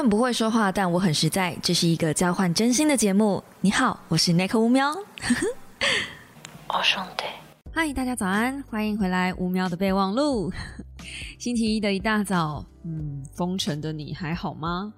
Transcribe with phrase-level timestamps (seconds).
[0.00, 1.54] 很不会说话，但我很实在。
[1.62, 3.44] 这是一个交换真心的节目。
[3.60, 4.88] 你好，我是 Nick 乌喵。
[6.68, 7.24] 哦兄弟，
[7.70, 10.50] 嗨，大家早安，欢迎回来乌喵的备忘录。
[11.38, 14.90] 星期一的一大早，嗯，封城的你还好吗？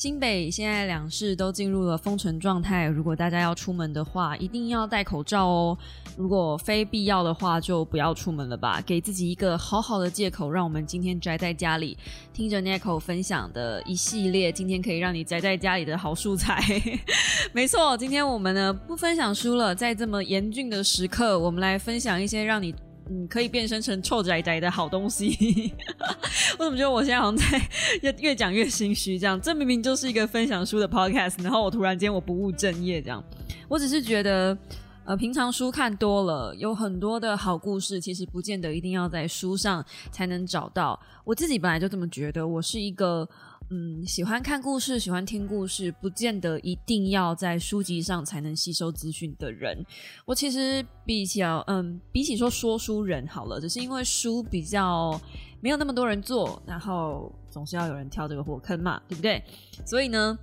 [0.00, 5.76] 新北现在两市都进入了封城状态，如果大家要出门的话，一定要戴口罩哦。
[6.16, 11.98] 如果非必要的话，就不要出门了吧，给自己一个好好的借口，让我们今天宅在家里，
[12.32, 16.64] 听着 Nico 分享的一系列今天可以让你宅在家里的好素材。
[17.52, 22.74] 没错，今天我们呢不分享书了，在这么严峻的时刻，我们来分享一些让你。
[23.12, 25.72] 嗯，可以变身成臭宅宅的好东西。
[26.56, 27.60] 我怎么觉得我现在好像在
[28.02, 29.18] 越越讲越心虚？
[29.18, 33.22] 这样，这明明就是一个分享书的 podcast，然后我突然间我不务正业这样。
[33.68, 34.56] 我只是觉得，
[35.04, 40.98] 呃，平常书看多了，有很多的好故事，其实不见得一定要在书上才能找到。
[41.24, 43.28] 我自己本来就这么觉得，我是一个。
[43.72, 49.86] 嗯，喜欢看故事，喜欢听故事，不见得一定要在书籍上才能吸收资讯的人。
[50.24, 55.20] 我其实比较，嗯，比起说说书人好了，只是因为书比较
[55.60, 59.40] 没有那么多人做，然后总是要有人跳这个火坑嘛，对不对？
[59.86, 60.36] 所以呢，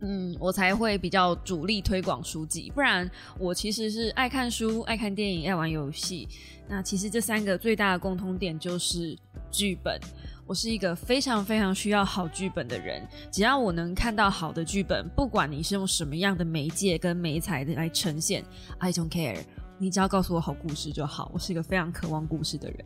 [0.00, 2.70] 嗯，我才会比较主力推广书籍。
[2.74, 6.28] 不然，我其实是爱看书、爱看电影、爱玩游戏。
[6.68, 9.16] 那其实这三个最大的共通点就是
[9.50, 9.98] 剧本。
[10.50, 18.44] 我是一个非常非常需要好剧本的人，只要我能看到好的剧本，不管你是用什么样的媒介跟媒材来呈现
[18.78, 19.38] ，I don't care，
[19.78, 21.30] 你只要告诉我好故事就好。
[21.32, 22.84] 我是一个非常渴望故事的人。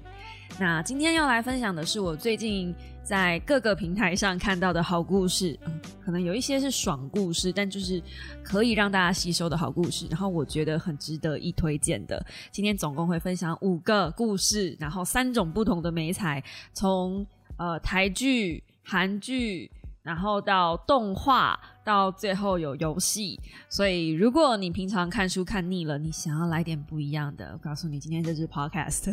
[0.60, 5.58] 那今天要来分享的是我最近在各个平台上看到的好故事，
[6.04, 7.98] 可能有一些是爽故事，但就是
[8.42, 12.22] 可以让大家吸收的好故事，然后我觉得很值得一推荐的。
[12.52, 19.70] 今天总共会分享五个故事，然后三种不同的媒材，从呃，台剧、韩剧，
[20.02, 23.38] 然后到动画，到最后有游戏。
[23.68, 29.12] 所以，如果你平常看书看腻了，你想要来点不一样的，我告诉你，今天这支 Podcast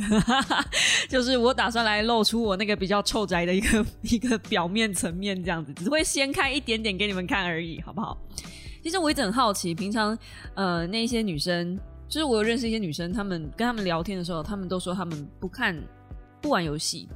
[1.07, 8.17] 就是我打算来露出我那个比较臭宅的一个 一个表面层面，这样子，只会掀开一点点给你们看而已，好不好？
[8.83, 10.17] 其实我一直很好奇，平常
[10.55, 11.79] 呃那些女生，
[12.09, 15.79] 就是我有认识一些女生，她们跟她们聊天的时候，她们都说她们不看、
[16.41, 17.07] 不玩游戏。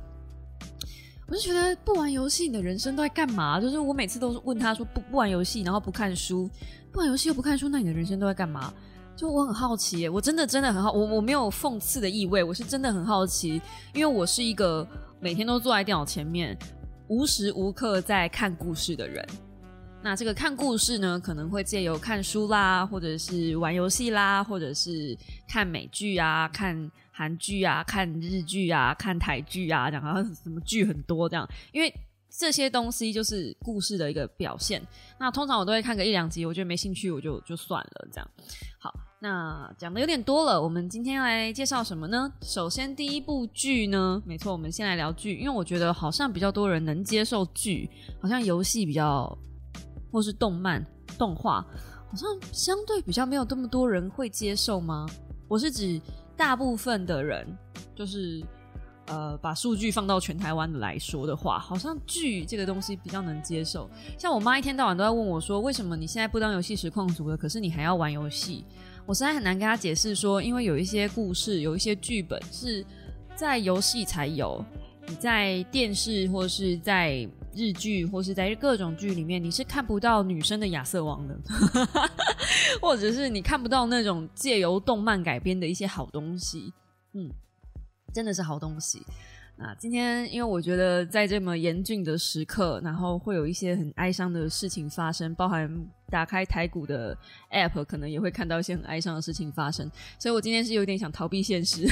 [1.28, 3.60] 我就觉得不玩游戏，你的人生都在干嘛？
[3.60, 6.48] 就是我每次都是问他说不不玩游戏，然后不看书，
[6.92, 8.72] 不玩游戏又不看书，那你的人生都在干嘛？
[9.16, 13.60] 就我很好奇，我真的真的很好，我我没有讽刺的意味，我是真的很好奇，
[13.94, 14.88] 因为我是一个
[15.20, 16.56] 每天都坐在电脑前面，
[17.08, 19.26] 无时无刻在看故事的人。
[20.04, 26.92] 那这个看故事呢，可能会借由看书啦，或者是玩游戏啦，或者是看美剧啊，看。
[27.18, 31.94] 韩剧啊，看日剧啊，看台剧啊，讲后什么剧很多这样，因为
[32.30, 34.86] 这些东西就是故事的一个表现。
[35.18, 38.30] 那通常我都会看个一两集，我觉得没兴趣，我就就算了这样。
[38.78, 42.30] 好，那讲的有点多了，我们今天来介绍什么呢？
[42.42, 47.90] 首先第一部剧呢，没错，我们先来聊剧，因为我觉得好像比较多人能接受剧，
[48.22, 49.34] 好像游戏比较
[50.12, 50.86] 或是动漫
[51.18, 55.06] 动画，好像相对比较没有这么多人会接受吗？
[55.48, 56.02] 我是指。
[56.38, 57.48] 大部分的人
[57.96, 58.44] 就是，
[59.08, 63.90] 呃，把数据放到全台湾来说的话，好像剧这个东西比较能接受。
[64.18, 67.38] 像我妈一天到晚都在问我说：“为什么你现在不当游戏实况组了？
[67.38, 68.66] 可是你还要玩游戏？”
[69.06, 72.84] 我实在很难跟她解释说，因为有一些故事，有一些剧本是
[73.36, 74.66] 在游戏才有，
[75.08, 81.40] 你在电视或是在日剧或是在各种剧里面，你是看不到女生的亚瑟王的。
[82.82, 86.74] 或者是你看不到那种借由动漫改编的一些好东西，
[87.14, 87.30] 嗯，
[88.14, 89.02] 真的是好东西。
[89.58, 95.70] 那今天，因为我觉得在这么严峻的时刻，然后会有一些很哀伤的事情发生，包含
[96.10, 97.18] 打开台股的
[97.52, 99.90] App，可能也会看到一些很哀伤的事情发生。
[100.20, 101.88] 所以我今天是有点想逃避现实，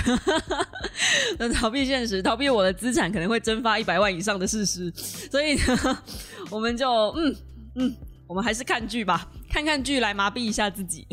[1.53, 4.91] 逃避现实，逃避我的资产可能会蒸发一百万以上的事实。
[4.95, 6.03] 所以呢，
[6.49, 7.35] 我们就嗯
[7.75, 7.95] 嗯。
[8.25, 11.05] 我们还是看剧吧，看看剧来麻痹一下自己。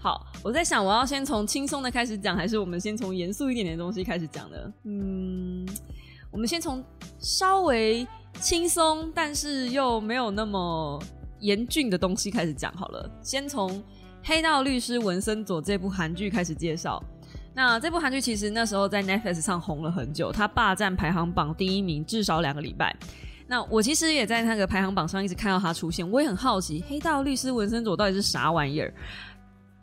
[0.00, 4.56] 好，我在想，我要先从轻松的开始讲，还是我们先从严肃一点点的东西开始讲呢？
[4.84, 5.68] 嗯，
[6.32, 6.82] 我们先从
[7.20, 8.04] 稍微
[8.40, 11.00] 轻松，但是又没有那么
[11.44, 13.08] 严峻的东西开始讲好了。
[13.22, 13.70] 先从
[14.22, 17.02] 《黑道律师文森佐》这部韩剧开始介绍。
[17.54, 22.96] 那这部韩剧其实那时候在 Netflix 上红了很久，它霸占排行榜第一名至少两个礼拜。
[23.46, 28.92] 那我其实也在那个排行榜上一直看到他出现，我也很好奇《黑道律师文森佐》到底是啥玩意儿。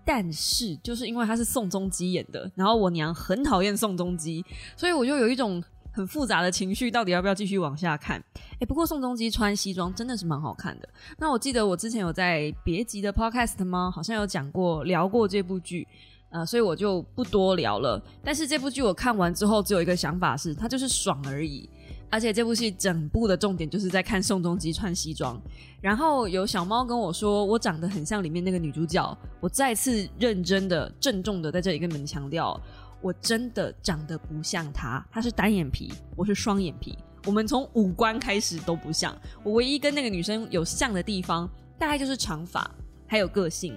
[0.03, 4.43] 但是就是因为他是宋仲基演的，然后我娘很讨厌宋仲基，
[4.75, 8.23] 所以我就有一种很复杂的情绪，到底要不要继续往下看？
[8.59, 10.89] 哎，不过宋仲基穿西装真的是蛮好看的。
[11.17, 13.91] 那我记得我之前有在别集的 podcast 吗？
[13.93, 15.87] 好像有讲过聊过这部剧，
[16.29, 18.01] 呃，所以我就不多聊了。
[18.23, 21.69] 但是这部剧我看完之后，只有一个想法是，它就是爽而已。
[22.09, 25.41] 而且这部戏整部的重点就是在看宋仲基穿西装。
[25.79, 29.17] 然后有小猫跟我说，我长得很像里面那个女主角。
[29.39, 32.59] 我再次认真的、郑重的在这里跟你们强调。
[33.01, 36.97] 我真的长得不像他，他是单眼皮，我是双眼皮。
[37.25, 39.15] 我们从五官开始都不像。
[39.43, 41.49] 我唯一跟那个女生有像的地方，
[41.79, 42.69] 大概就是长发，
[43.07, 43.75] 还有个性。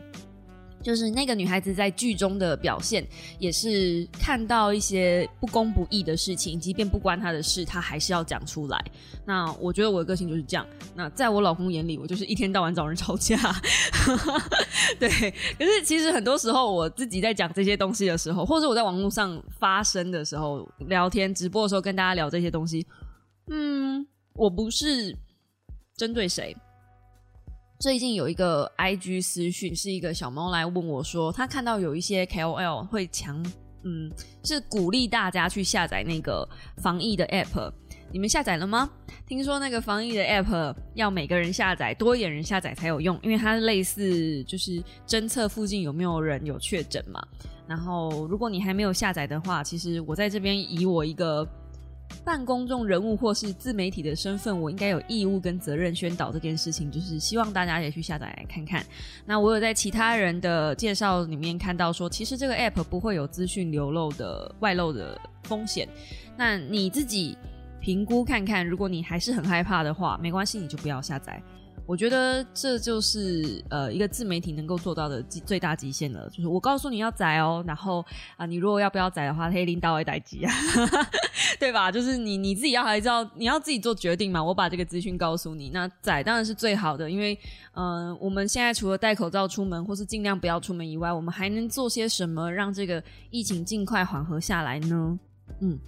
[0.84, 3.04] 就是那个女孩子在剧中的表现，
[3.38, 8.84] 也是看到一些不公不义的事情，即便不关她的事，她还是要讲出来。
[9.25, 10.66] 那我觉得我的个性就是这样。
[10.94, 13.34] 那在我老公眼里，我就是一天到晚找人吵架。
[15.00, 15.08] 对，
[15.58, 22.87] 可是其实很多时候我自己在讲这些东西的时候，或者我在网络上发声的时候，聊天直播的时候跟大家聊这些东西，
[23.50, 25.16] 嗯，我不是
[25.96, 26.54] 针对谁。
[27.81, 33.44] 最近有一个 IG 私讯，是一个小猫来问我说，他看到有一些 KOL 会强，
[33.82, 34.11] 嗯，
[34.44, 36.49] 是鼓励大家去下载那个
[36.79, 37.73] 防疫的 App。
[38.11, 38.88] 你们下载了吗？
[39.26, 47.21] 听说那个防疫的 App 要每个人下载，多一点人下载才有用，因为它类似就是侦测附近有没有人有确诊嘛。
[47.67, 51.47] 然后如果你还没有下载的话，其实我在这边以我一个。
[52.25, 58.85] 半公众人物或是自媒体的身份，我应该有义务跟责任宣导这件事情，就是希望大家也去下载来看看。
[59.26, 65.87] 那我有在其他人的介绍里面看到说，其实这个 app 不会有资讯流露的外漏的风险。
[66.37, 67.37] 那你自己
[67.79, 71.43] 评估看看，如果你还是很害怕的话，没关系，你就不要下载。
[71.86, 78.04] 我觉得这就是呃一个自媒体能够做到的最大极限了，就是我告诉你要宰哦，然后
[78.36, 80.52] 啊你如果要不要宰的话，黑领导会待机啊，
[81.60, 81.92] 对吧？
[81.92, 84.42] 就是你你自己要还是要你要自己做决定嘛。
[84.42, 87.38] 我把这个资讯告诉你，那宰当然是最好的，因为
[87.75, 95.19] 嗯我们现在除了戴口罩出门或是尽量不要出门以外，我们还能做些什么让这个疫情尽快缓和下来呢？
[95.60, 95.78] 嗯。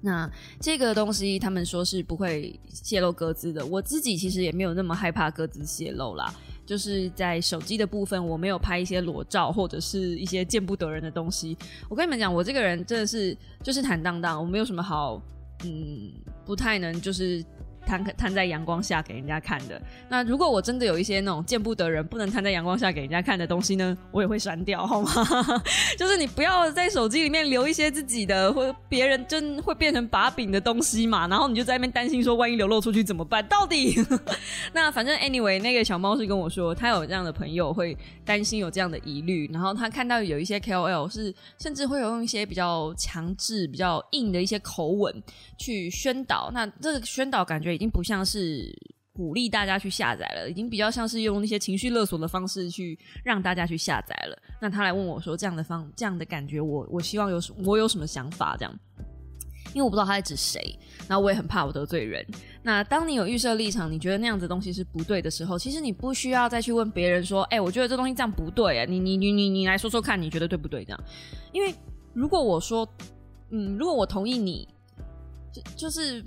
[0.00, 0.30] 那
[0.60, 3.64] 这个东西，他们说是不会泄露各自的。
[3.66, 6.32] 我自己其实也没有那么害怕各自泄露啦。
[6.64, 11.56] 就是在手机的部分，我没有拍一些裸照或者是一些见不得人的东西。
[11.88, 15.20] 我跟你们讲，我这个人真的是就是坦荡荡，我没有什么好，
[15.64, 16.12] 嗯，
[16.44, 17.44] 不太能就是。
[17.88, 19.80] 摊摊在阳光下给人家看的。
[20.10, 25.10] 那如果我真的有一些那种见不得人、不能摊在阳光下给人家看的东西呢，我也会删掉，好吗？
[25.96, 31.26] 就是你不要在手机里面留一些自己的或别人真会变成把柄的东西嘛。
[31.28, 33.42] 然后你就在那边担心说，万一流露出去怎么办？
[33.48, 33.94] 到底？
[34.74, 39.48] 那反正 anyway，那个小猫是跟我说，他有这样的朋友会担心有这样的疑虑。
[39.50, 45.22] 然后他看到有一些 KOL 是甚至会有用一些比较强制、比较硬的一些口吻
[45.56, 46.50] 去宣导。
[46.52, 47.77] 那这个宣导感觉。
[47.78, 48.76] 已经不像是
[49.12, 54.36] 鼓励大家去下载了，已经比较像是用那些情绪勒索的方式去让大家去下载了。
[54.60, 58.56] 那他来问我说：“这样的方，这样的感觉，我我希望有，我有什么想法？
[58.58, 58.78] 这样，
[59.74, 60.76] 因为我不知道他在指谁，
[61.06, 62.26] 然后我也很怕我得罪人。
[62.64, 70.84] 那当你有预设立场，你觉得那样子东西是不对的时候，其实你不需要再去问别人说：‘哎，我觉得这东西这样不对啊！’你你你你你来说说看，你觉得对不对？
[70.84, 71.00] 这样，
[71.52, 71.72] 因为
[72.12, 72.88] 如果我说，
[73.50, 74.68] 嗯，如果我同意你，
[75.52, 76.24] 就就是。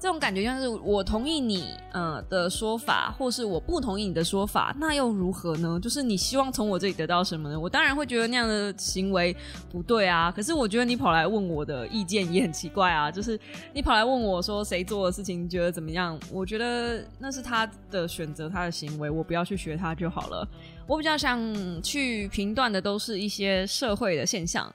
[0.00, 5.78] 这种感觉像是我同意你呃的说法，或是我不同意你的说法，那又如何呢？
[5.78, 7.60] 就是你希望从我这里得到什么呢？
[7.60, 9.36] 我当然会觉得那样的行为
[9.70, 10.32] 不对啊。
[10.34, 13.10] 可是我觉得你跑来问我的意见也很奇怪啊。
[13.12, 13.38] 就是
[13.74, 16.18] 你跑来问我说谁做的事情觉得怎么样？
[16.32, 20.48] 我觉得那是他的选择，他的行为，我不要去学他就好了。
[20.86, 21.38] 我比较想
[21.82, 24.74] 去评断的都是一些社会的现象，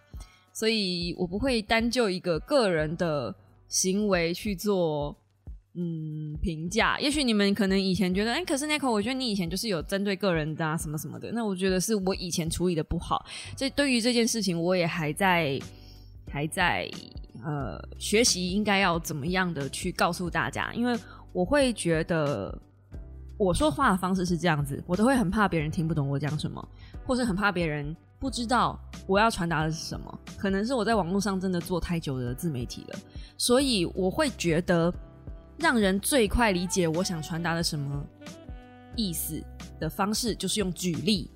[0.53, 3.33] 所以我不会单就一个个人的。
[3.67, 5.15] 行为去做
[5.74, 13.25] 嗯评价，也许你们可能以前觉得，哎，可是 Nico，我觉得你以前就是有针对个人的啊什么什么的，那我觉得是我以前处理的不好。
[13.57, 15.60] 这对于这件事情，我也还在
[16.31, 16.89] 还在
[17.43, 20.98] 呃学习，应该要怎么样的去告诉大家，因为
[21.34, 22.57] 我会觉得
[23.38, 26.65] 我说话的方式是这样子，我都会很怕别人听不懂我讲什么，
[27.05, 27.95] 或是很怕别人。
[28.19, 33.00] 不知道我要传达的是什么，可能是我在网络上真的做太久的自媒体了，
[33.38, 34.93] 所以我会觉得
[35.57, 38.03] 让人最快理解我想传达的什么
[38.95, 39.43] 意思
[39.79, 41.29] 的方式，就是用举例。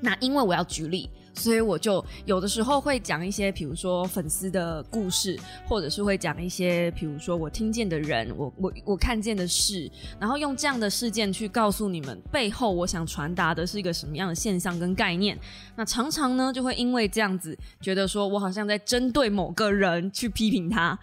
[0.00, 1.08] 那因为我要举例。
[1.34, 15.38] 所以我就有的时候会讲一些，比如说粉丝的故事，或者是会讲一些，比如说我听见的人，我我我看见的事，然后用这样的事件去告诉你们背后我想传达的是一个什么样的现象跟概念。
[15.74, 20.98] 那常常呢，就会因为这样子觉得说我好像在针对某个人去批评他。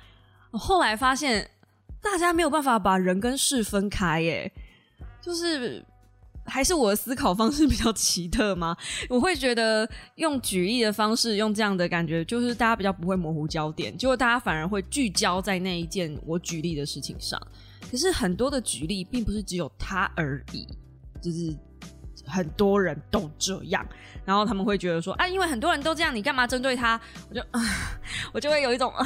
[0.51, 1.49] 后来发现
[2.01, 4.51] 大家没有办法把人跟事分开，耶，
[5.21, 5.83] 就是
[6.49, 8.75] 还是我的思考方式比较奇特吗？
[9.09, 17.39] 我会觉得用举例的方式，用这样的感觉，就是大家比较不会模糊焦点，结果大家反而会聚焦在那一件我举例的事情上。
[17.89, 20.67] 可是很多的举例并不是只有他而已，
[21.21, 21.55] 就是。
[22.29, 23.85] 很多人都这样，
[24.23, 26.99] 然后他们会觉得说啊，因为很多人都这样，你干嘛针对他？
[27.29, 27.59] 我就啊，
[28.31, 29.05] 我就会有一种啊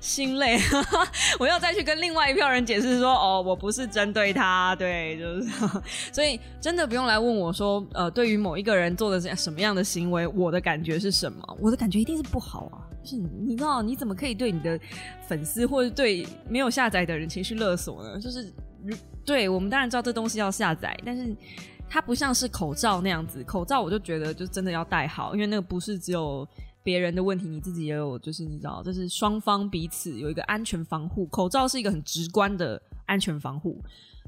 [0.00, 0.58] 心累，
[1.38, 5.50] 我要再去跟另外一票人解释说，哦，我不是针对他，对，就是，
[6.12, 11.58] 所以真的不用来问我说，呃，对于某一个人做的这样什么样的行为，我的感觉是什么？
[11.60, 14.78] 我的感觉一定是不好啊，就是你知道，你怎么可以对你的
[15.28, 18.18] 粉丝或者对没有下载的人情绪勒索呢？
[18.18, 18.52] 就是，
[19.24, 21.36] 对我们当然知道这东西要下载，但是。
[21.92, 26.48] 它不像是口罩那样子，口罩我就觉得就真的要戴好，因为那个不是只有
[26.82, 31.26] 别人的问题，你自己也有，就是你知道，就是双方彼此有一个安全防护。
[31.26, 33.78] 口罩是一个很直观的安全防护，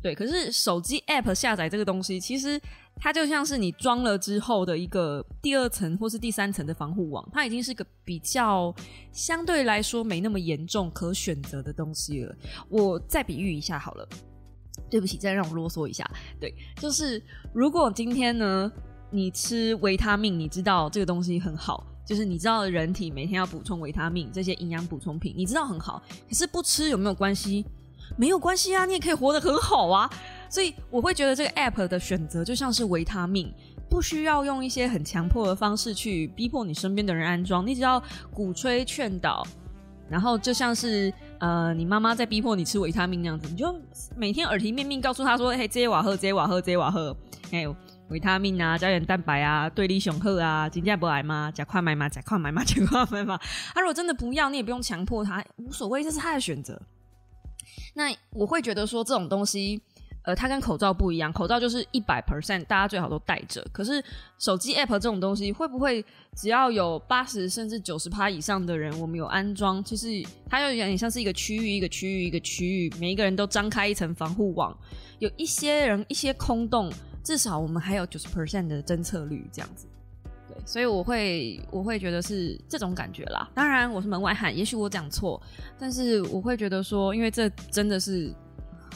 [0.03, 0.15] 对。
[0.15, 2.61] 可是手机 App 下载这个东西，其实
[2.97, 8.75] 它就像是你装了之后的一个第二层或是第三层的防护网，它已经是个比较
[9.11, 12.37] 相对来说没那么严重可选择的东西了。
[12.69, 14.07] 我再比喻一下好了。
[14.95, 16.09] 对不起，再让我啰嗦一下。
[16.39, 17.21] 对，就是
[17.53, 18.71] 如果今天呢，
[19.11, 27.67] 你吃维他命，你知道这个东西很好，就是你知道人体每天要补充维他命这些营养补充品，你知道很好，可是不吃有没有关系？
[28.17, 30.09] 没有关系啊，你也可以活得很好啊。
[30.49, 33.53] 所以我会觉得这个 app 的选择就像是维他命，
[33.91, 38.01] 不需要用一些很强迫的方式去逼迫你身边的人安装，你只要
[38.33, 39.45] 鼓吹劝导。
[40.07, 41.13] 然后就像是
[41.45, 43.79] 呃，你妈妈在逼迫你吃维他命那样子，你就
[44.17, 47.15] 每天耳提面命告诉他说：“嘿，这瓦喝，这瓦喝，这瓦喝，
[47.51, 47.69] 嘿，
[48.09, 51.53] 维他命啊，胶原蛋白啊，对立雄喝啊，金价不来吗？
[51.55, 52.09] 假快买吗？
[52.09, 52.65] 假快买吗？
[52.65, 53.39] 加快买吗？
[53.75, 56.81] 他如果真的不要，你也不用强迫他，无所谓，这是他的选择。
[57.93, 59.83] 那我会觉得说这种东西。
[60.25, 63.63] 呃，它跟口罩不一样，口罩就是一百 percent，大家最好都戴着。
[63.73, 64.03] 可是
[64.39, 66.03] 手机 app 这种东西，会不会
[66.35, 70.09] 只要有八十甚至九十趴以上的人，我们有安装，其实
[70.49, 74.75] 它就有点像是一个区域，一个区域，一个区域，每一个人都张开一层防护网，
[75.19, 76.91] 有一些人一些空洞，
[77.23, 79.87] 至少我们还有九十 percent 的侦测率这样子。
[80.49, 83.51] 对，所以我会我会觉得是这种感觉啦。
[83.55, 85.39] 当然我是门外汉，也许我讲错，
[85.79, 88.35] 但是我会觉得说，因为这真的是。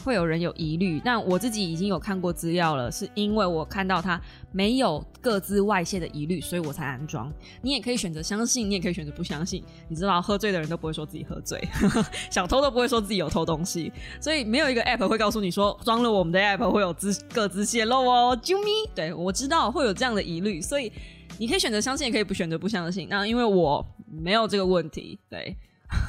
[0.03, 4.19] 会有人有疑虑，但我自己已经有看过资料了，是因为我看到它
[4.51, 7.31] 没有各自外泄的疑虑，所以我才安装。
[7.61, 9.63] 你也可以选择相信，你也可以选择不相信。
[9.87, 11.61] 你知道，喝醉的人都不会说自己喝醉，
[12.31, 13.91] 小偷都不会说自己有偷东西，
[14.21, 18.37] 所以没有一个 app 会告诉你说装了我们的 app 会有资各自泄露哦。
[18.41, 20.91] 啾咪，对我知道会有这样的疑虑，所以
[21.37, 23.07] 你可以选择相信，也可以不选择不相信。
[23.09, 25.55] 那因为我没有这个问题，对，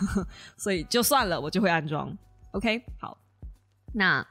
[0.56, 2.16] 所以就算了，我就会安装。
[2.52, 3.16] OK，好。
[3.92, 4.26] 那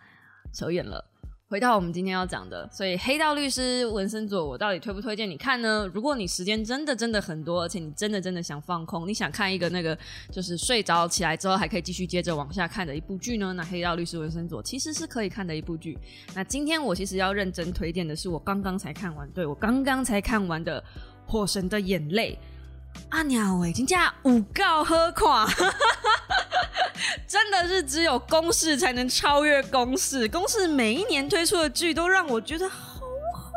[0.54, 1.04] 扯远了，
[1.50, 5.90] 回到我们今天要讲的，所以黑道律师纹身组，我到底推不推荐你看呢？
[5.94, 9.98] 如果你时间真的真的很多，而且你真的真的想放空，你想看一个那个
[10.32, 13.52] 就是睡着起来之后还可以继续接着往下看的一部剧呢？
[13.54, 15.98] 那黑道律师纹身组其实是可以看的一部剧。
[16.36, 20.82] 那今天我其实要认真推荐的是我刚刚才看完，对我刚刚才看完的
[21.32, 22.38] 《火神的眼泪》。
[23.10, 25.48] 阿鸟喂，今天五告喝垮。
[27.62, 33.02] 但是只有公式才能超越公式，公式每一年推出的剧都让我觉得好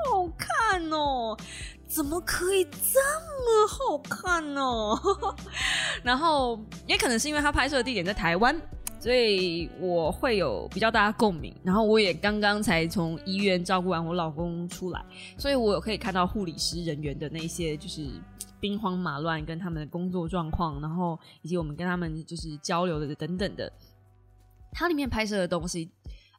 [0.05, 1.39] 好看哦，
[1.87, 4.61] 怎么可以这么好看呢？
[6.03, 8.61] 然后也可能是因为他拍摄的地点在台湾，
[8.99, 11.55] 所以我会有比较大的共鸣。
[11.63, 15.01] 然后我也刚刚才从医院照顾完我老公出来，
[15.39, 18.11] 所以我有可以看到护理师人员的那些就是。
[18.63, 23.73] 兵荒马乱，跟他们的工作状况，然后以及我们跟他们就是交流的等等的，
[24.73, 25.89] 它里面拍摄的东西，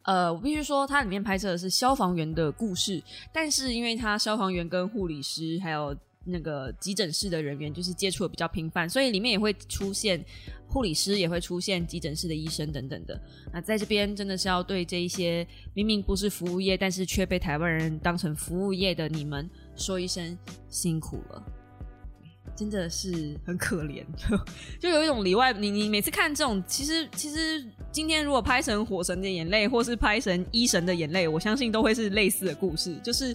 [0.03, 10.23] 呃，我必须说，它里面拍摄的是消防员的故事，但是因为它消防员跟护理师还有那个急诊室的人员就是接触的比较频繁，所以里面也会出现
[10.67, 13.21] 护理师，也会出现急诊室的医生等等的。
[13.53, 20.37] 那在这边真的是要对这一些明明不是服务业，但是却被台湾人当成服务业的你们说一声
[20.69, 21.43] 辛苦了。
[22.55, 24.05] 真的是很可怜，
[24.79, 25.51] 就有一种里外。
[25.53, 32.95] 你你每次看这种，其实其实今天如果拍成《火神的眼泪》或是拍成《医神的眼泪》，我相信都会是类似的故事。
[33.03, 33.33] 就是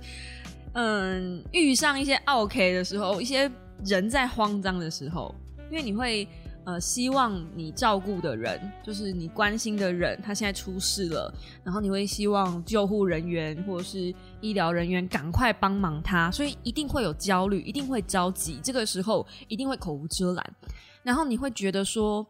[0.72, 3.50] 嗯，遇上一些 OK 的时候，一些
[3.84, 5.34] 人在慌张的时候，
[5.70, 6.28] 因为你会。
[6.64, 11.32] 呃，希望你照顾的人，就是你关心的人，他现在出事了，
[11.64, 20.56] 然后你会希望救护人员或者是医疗人员赶快帮忙他，所以一定会有焦虑，一定会着急，这个时候一定会口无遮拦，
[21.02, 22.26] 然后你会觉得说，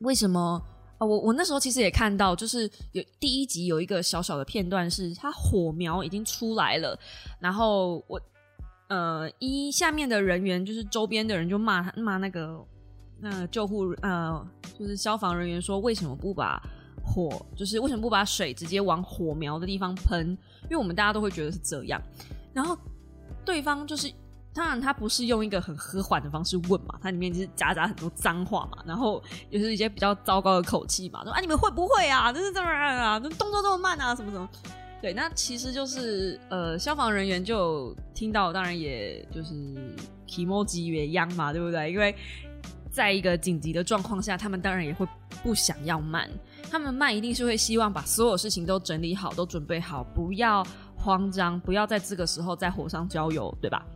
[0.00, 0.62] 为什么？
[0.98, 6.98] 啊，我我那时候其实也看到，就是有第一集有一个小小的片段，是他火苗已经出来了，
[7.38, 8.20] 然后我
[8.88, 12.58] 呃一下面的人员就是周边的人就骂他骂那个
[13.20, 14.44] 那救护呃
[14.78, 16.60] 就是消防人员说为什么不把
[17.04, 20.36] 火就是为什么不把水直接往火苗的地方喷？
[20.64, 22.02] 因为我们大家都会觉得是这样，
[22.52, 22.76] 然后
[23.44, 24.12] 对方就是。
[24.58, 32.32] 当然，他不是用一个很和缓的方式问嘛，他里面就是夹杂很多脏话嘛，然后也是一些比较糟糕的口气嘛，说啊你们会不会啊？
[32.32, 34.48] 就是这么啊，动作这么慢啊，什么什么？
[35.00, 39.54] 对，那其实就是呃，消防人员就听到，当然也就是
[40.26, 41.92] 提莫吉也央嘛，对不对？
[41.92, 42.12] 因为
[42.90, 45.06] 在一个紧急的状况下，他们当然也会
[45.40, 46.28] 不想要慢，
[46.68, 53.86] 他们慢一定是会希望把所有事情都整理好，都准备好，不要慌张，不要在这个时候在火上浇油，对吧？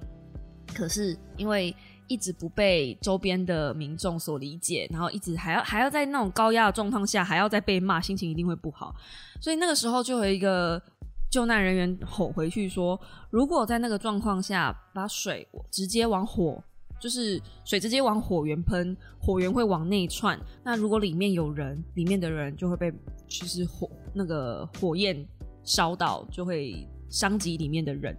[0.75, 1.75] 可是因为
[2.09, 8.95] 一直不被周边的民众所理解，然后一直还要还要在那种高压的状况下，还要再被骂，心情一定会不好。
[9.41, 10.83] 所以那个时候就有一个
[11.31, 13.01] 救难人员吼回去说
[13.31, 16.63] ：“如果在那个状况下把水直接往火，
[17.01, 20.39] 就是水直接往火源喷，火源会往内窜。
[20.63, 22.93] 那如果里面有人，里面的人就会被
[23.27, 25.27] 就是火那个火焰
[25.65, 28.15] 烧到，就会伤及里面的人。”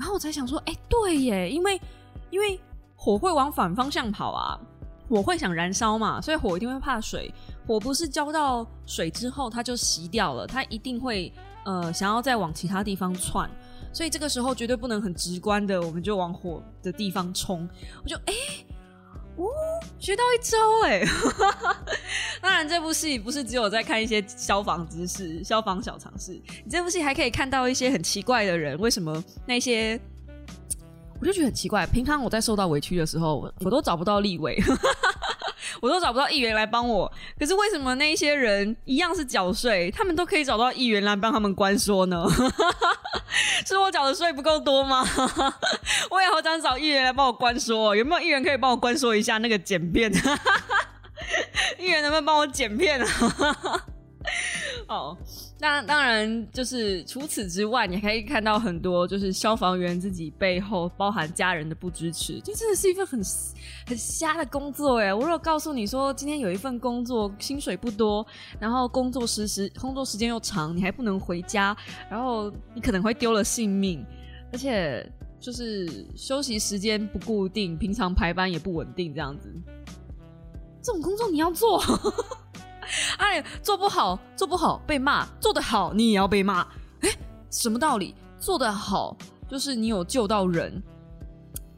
[0.00, 1.78] 然后我才想说，哎，对耶，因为
[2.30, 2.58] 因为
[2.96, 4.58] 火会往反方向跑啊，
[5.10, 7.30] 火会想燃烧嘛，所以火一定会怕水。
[7.66, 11.30] 火不是浇到水之后它就熄掉了，它一定会
[11.66, 13.48] 呃想要再往其他地方窜，
[13.92, 17.68] 所以这个时候绝对不能很直观的，我们就往火的地方冲。
[18.02, 18.34] 我就哎。
[19.44, 21.02] 哦，学到一招哎！
[22.42, 26.32] 当然，这部戏不是只有在看一些消防知识、消防小常识，
[26.64, 28.78] 你这部戏还可以看到一些很奇怪的人。
[28.78, 30.00] 为什么那些？
[31.20, 31.86] 我就觉得很奇怪。
[31.86, 34.58] 平常我在受到委屈的时候，我都找不到立委。
[35.80, 42.26] 我都找不到议员来帮我，可是为什么那些人一样是缴税，他们都可以找到议员来帮他们关说呢？
[43.66, 45.06] 是我缴的税不够多吗？
[46.10, 50.12] 我也好想找议员来帮我关说，有没有议员可以帮我关说一下那个剪片？
[51.78, 53.06] 议员能不能帮我剪片啊？
[54.88, 55.16] 哦。
[55.58, 63.20] 那当然，就是除此之外，你可以看到很多，就是消防员自己背后包含家人的不支持，这真的是一份很
[63.86, 65.12] 很瞎的工作哎！
[65.12, 68.26] 我如果告诉你说，今天有一份工作，薪水不多，
[68.58, 71.76] 然后工作时时工作时间又长，你还不能回家，
[72.10, 74.02] 然后你可能会丢了性命，
[74.52, 75.06] 而且
[75.38, 79.52] 就是休息时间不固定，平常排班也不稳定，这样子，
[80.82, 81.82] 这种工作你要做？
[83.18, 86.62] 哎，做不好，做不好被骂；做得好，你也要被骂。
[87.00, 87.10] 哎，
[87.50, 88.14] 什么道理？
[88.38, 89.16] 做得好
[89.48, 90.82] 就是你有救到人，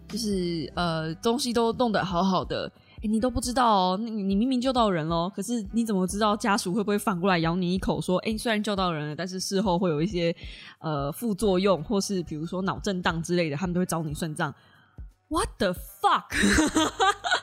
[0.08, 2.70] 就是呃东西都弄得好好的。
[3.02, 10.32] 哎，你都不知道哦，你你明明救到人喽，可是你怎么知道家属会不会反过来咬你一口，说哎，虽然救到人了，但是事后会有一些
[10.78, 14.54] 呃副作用，或是比如说脑震荡之类的，他们都会找你算账。
[15.28, 16.30] What the fuck？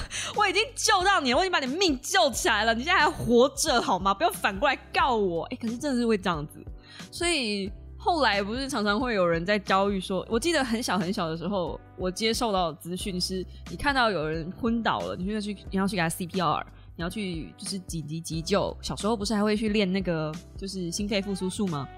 [0.36, 4.12] 我已经救到你了，我已经把你命救起来了，你现在还活着好吗？
[4.14, 5.44] 不要反过来告我！
[5.44, 6.64] 哎，可是真的是会这样子，
[7.10, 16.64] 所以后来不是常常会有人在教育说，我记得很小很小的时候，我接受到的资讯是，你看到有人昏倒了，你就要去，你要去给他 CPR，
[16.96, 18.76] 你要去就是紧急急救。
[18.80, 21.88] 小时候不是还会去练那个就是心肺复苏术吗？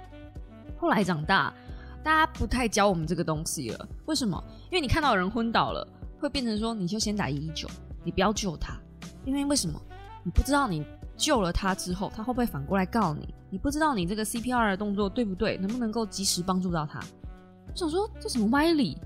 [0.78, 1.52] 后来长大，
[2.02, 3.88] 大家不太教我们这个东西了。
[4.06, 4.42] 为什么？
[4.70, 5.86] 因为你看到人昏倒了。
[6.20, 7.68] 会变成说，你就先打一一九，
[8.04, 8.78] 你不要救他，
[9.24, 9.80] 因为为什么？
[10.22, 10.84] 你不知道你
[11.16, 13.34] 救了他之后，他会不会反过来告你？
[13.50, 17.00] 你不知道你这个 CPR 的动作对不对，能不能够及时帮助到他？
[17.66, 18.96] 我想说这什么歪理？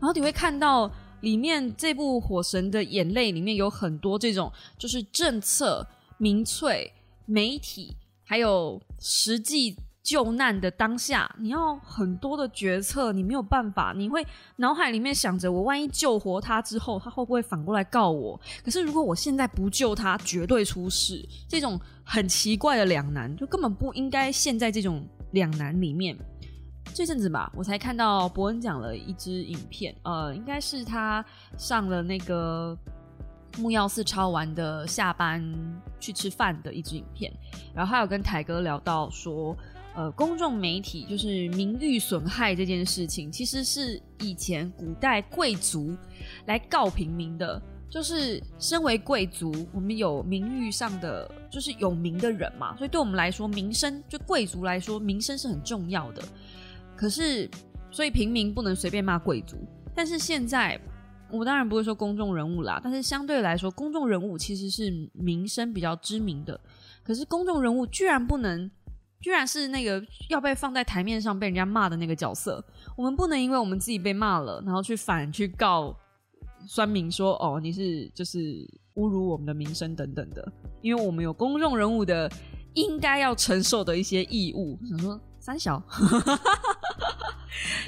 [0.00, 0.90] 然后你会看到
[1.20, 5.86] 里面这部《火神的眼泪》里面有很多这种，就是政策、
[6.18, 6.92] 民粹、
[7.26, 9.76] 媒体，还有实际。
[10.08, 18.40] 救难的当下，你要很多的决策，你没有办法，你会脑海里面想着，我万一救活他之后，他会不会反过来告我？
[18.64, 21.22] 可是如果我现在不救他，绝对出事。
[21.46, 26.16] 这种很奇怪的两难，就根本不应该陷在这种两难里面。
[26.94, 31.22] 这阵子吧，我才看到伯恩讲了一支影片，呃，应该是他
[31.58, 32.74] 上了那个
[33.58, 35.44] 木曜四超完的下班
[36.00, 37.30] 去吃饭的一支影片，
[37.74, 39.54] 然后他有跟台哥聊到说。
[39.98, 45.92] 呃，公众媒体就是名誉损害这件事情，其实是以前古代贵族
[46.46, 47.60] 来告平民的。
[47.90, 56.22] 就是身为贵族，我们有名誉上的，就是有名的人嘛，所以对我们来说，名声就贵族来说，名声是很重要的。
[56.94, 57.50] 可是，
[57.90, 59.56] 所以平民不能随便骂贵族。
[59.94, 60.78] 但是现在，
[61.30, 66.60] 我当然不会说公众人物啦，但是相对来说，公众人物其实是名声比较知名的。
[67.02, 68.70] 可是公众人物居然不能，
[69.20, 72.64] 居然是那个要被放在台面上被人家骂的那个角色。
[72.96, 75.94] 我们不能因为我们自己被骂了，然后去反去告
[76.66, 78.38] 酸民说哦你是就是
[78.94, 80.52] 侮辱我们的名声等等的，
[80.82, 82.30] 因为我们有公众人物的
[82.74, 84.78] 应该要承受的一些义务。
[84.88, 85.82] 想说三小。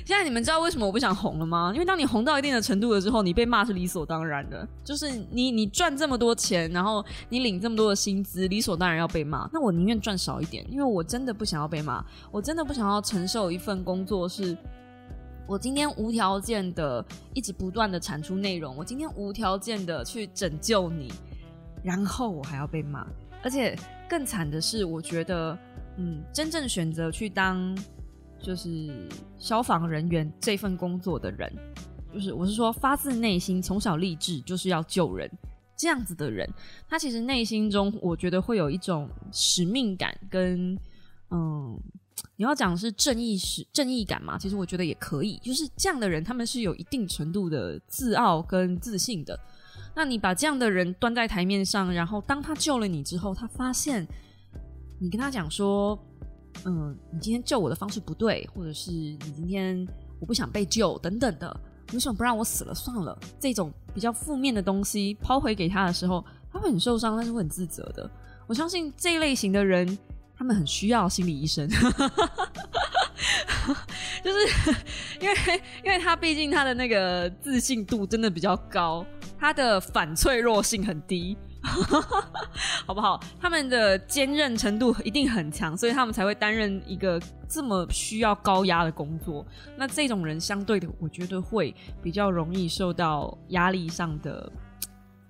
[0.04, 1.70] 现在你们知道为什么我不想红了吗？
[1.72, 4.66] 因为当你红到一定的程度了之后，你被骂是理所当然的。
[4.84, 9.48] 就是你你赚这么多钱，然后你领这么多的薪资，理所当然要被骂。
[9.52, 14.56] 那我宁愿赚少一点，因为我真的不想要被骂，我真的不想要承受一份工作是，
[15.46, 21.12] 我今天无条件的一直不断的产出内容，我今天无条件的去拯救你，
[21.84, 23.06] 然后我还要被骂。
[23.42, 25.56] 而且更惨的是，我觉得，
[25.96, 27.76] 嗯，真正选择去当。
[28.42, 29.06] 就是
[29.38, 31.52] 消防人员这份工作的人，
[32.12, 35.30] 就是我是说发自内心从小立志就是要救人
[35.76, 36.48] 这样子的人，
[36.88, 40.74] 他其实内心中我觉得会有一种使命感跟
[41.30, 41.78] 嗯，
[42.36, 44.38] 你要讲是正义使正义感嘛？
[44.38, 49.38] 其实我觉得也可以，就是这样的人他们是有一定程度的自傲跟自信的。
[49.94, 54.06] 那你把这样的人端在台面上，然后当他救了你之后，他发现
[54.98, 55.98] 你跟他讲说。
[56.64, 59.86] 嗯，你今天救我的方式不对，或者是你今天
[60.18, 61.60] 我不想被救等等的，
[61.92, 63.18] 为什么不让我死了算了？
[63.38, 68.10] 这种比较负面的东西抛回给他的时候，他会很受伤，但是会很自责的。
[68.46, 69.98] 我相信这一类型的人，
[70.36, 71.68] 他们很需要心理医生，
[74.24, 74.38] 就是
[75.20, 75.36] 因为
[75.84, 79.06] 因为他毕竟他的那个自信度真的比较高，
[79.38, 81.36] 他的反脆弱性很低。
[82.86, 83.22] 好不好？
[83.38, 89.44] 他们的坚韧程度一定很强，所以他们才会担任一个这么需要高压的工作。
[89.76, 94.50] 那这种人相对的，我觉得会比较容易受到压力上的，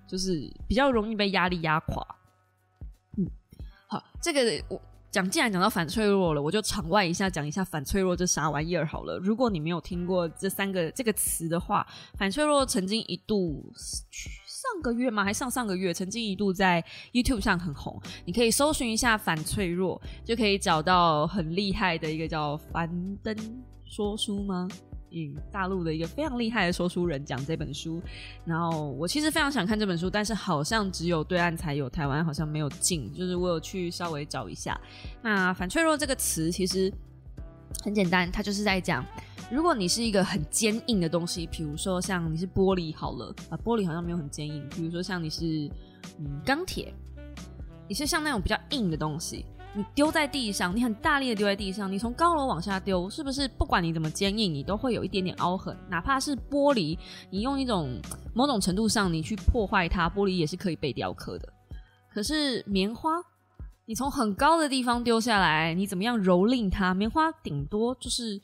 [0.07, 2.01] 就是比较容易被压力压垮。
[3.17, 3.27] 嗯，
[3.87, 9.17] 好，这个我讲，既然讲到反脆弱了，我就场外一下讲一下反脆弱这啥玩意儿好了。
[9.17, 11.85] 如果你没有听过这三个这个词的话，
[12.17, 13.71] 反脆弱曾经一度。
[14.61, 15.23] 上个月吗？
[15.23, 17.99] 还上上个月，曾经一度在 YouTube 上很红。
[18.25, 22.87] 你可以搜寻一下“反脆弱”，就可以找到很厉害的一个叫樊
[23.23, 23.35] 登
[23.85, 24.67] 说书吗？
[25.09, 27.99] 嗯，大陆的一个非常厉害的说书人讲这本书。
[28.45, 33.11] 然后我其实非常想看这本书，但是好像只有对岸才有，台湾好像没有进。
[33.11, 34.79] 就是我有去稍微找一下。
[35.23, 36.93] 那“反脆弱”这个词其实
[37.83, 39.05] 很简单，他就是在讲。
[39.49, 44.65] 如果你是一个很坚硬的东西，比如说像你是玻璃好了，啊，玻璃好像没有很坚硬。
[44.69, 45.69] 比如说像你是
[46.19, 46.93] 嗯钢铁，
[47.87, 55.75] 你是像那种比较硬的东西，你丢在地上，你很大力的丢在地上，你从高楼往下丢，是不是不管你怎么坚硬，你都会有一点点凹痕？
[55.89, 56.97] 哪怕是玻璃，
[57.29, 57.99] 你用一种
[58.33, 61.49] 某种程度上你去破坏它，玻璃也是可以被雕刻的。
[62.13, 63.11] 可是棉花，
[63.91, 66.93] 你从很高的地方丢下来，你怎么样蹂躏它？
[66.93, 68.39] 棉花顶多就是。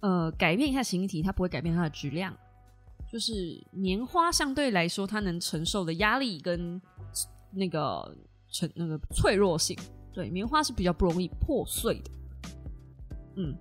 [0.00, 2.32] 呃，改变一下形体，它不会改变它的质量。
[3.10, 6.80] 就是棉花相对来说，它能承受的压力跟
[7.50, 8.16] 那个
[8.48, 9.76] 承那个脆弱性，
[10.12, 12.10] 对，棉花是比较不容易破碎的。
[13.36, 13.56] 嗯，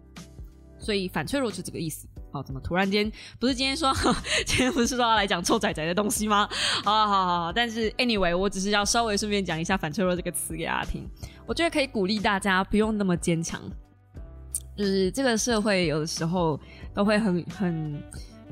[0.77, 2.07] 所以反脆弱就这个意思。
[2.35, 3.93] 好，怎么突然间不是今天说，
[4.45, 6.45] 今天不是说要来讲臭仔仔的东西吗？
[6.83, 11.09] 好好好，但是 anyway，我只是要稍微顺便讲一下反脆弱这个词给大家听。
[11.45, 13.61] 我觉得可以鼓励大家不用那么坚强。
[14.75, 16.59] 就是这个社会有的时候
[16.93, 18.03] 都会很很，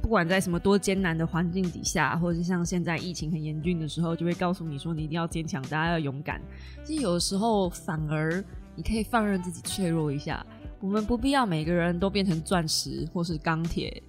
[0.01, 6.41] 不管在什么多艰难的环境底下，或者是像现在疫情很严峻的时候，就会告诉你说你一定要坚强，大家要勇敢。
[6.85, 8.41] 其实有的时候反而
[8.77, 10.45] 你可以放任自己脆弱一下，
[10.83, 14.03] 我们不必要每个人都变成钻石或是钢铁，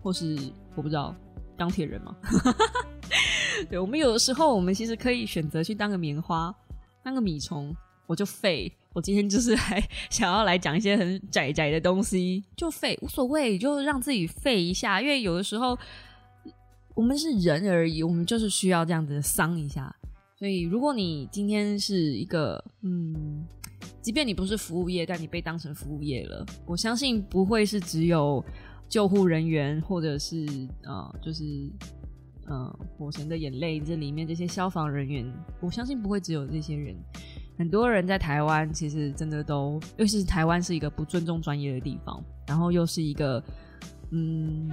[0.00, 0.38] 或是
[0.76, 1.12] 我不知道
[1.58, 2.16] 钢铁人吗？
[3.68, 6.54] 对，我们有的时候我们其实可以选择去当个棉花，
[7.02, 7.74] 当个米虫，
[8.06, 8.72] 我就废。
[8.92, 15.02] 我今天就是来想要来讲一些很窄窄的东西，就废无所谓，就让自己废一下。
[15.02, 15.76] 因为有的时候
[16.94, 19.92] 我们是人而已，我们就是需要这样子伤一下。
[20.38, 23.44] 所以，如果你今天是一个嗯，
[24.00, 28.44] 即便你不是服务业，但你被当成服务业了，我相信不会是只有
[28.88, 30.46] 救护人员，或者是
[30.84, 31.44] 呃，就是
[32.50, 36.96] 嗯，火神的眼泪这里面这些消防人员，我相信不会只有这些人。
[37.58, 43.42] 很多人在台湾，其实真的都，尤其是台湾是一个不尊重专业的地方，然后又是一个，
[44.10, 44.70] 嗯，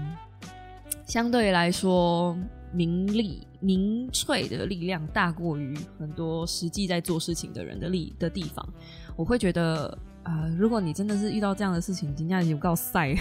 [1.06, 2.36] 相对来说
[2.71, 8.67] 名利名粹的力量大过于很多实际在做事情的人的力的地方，
[9.15, 13.13] 我会觉得，呃，如果你真的是遇到这样的事情，今天有告赛，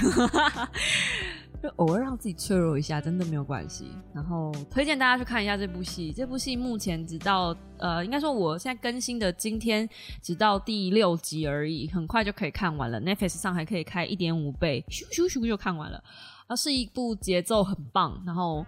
[1.61, 3.87] 就偶尔让自己脆弱一下，真的没有关系。
[4.15, 6.13] 然后推荐大家去看一下这部戏。
[6.13, 9.89] 这部戏目前直到呃，应该说我现在更新的今天
[10.23, 13.01] 只到第六集而已，很快就可以看完了。
[13.01, 16.01] Netflix 上还可以开一点五倍，咻咻咻就看完了。
[16.47, 18.65] 它是一部节奏很棒，然后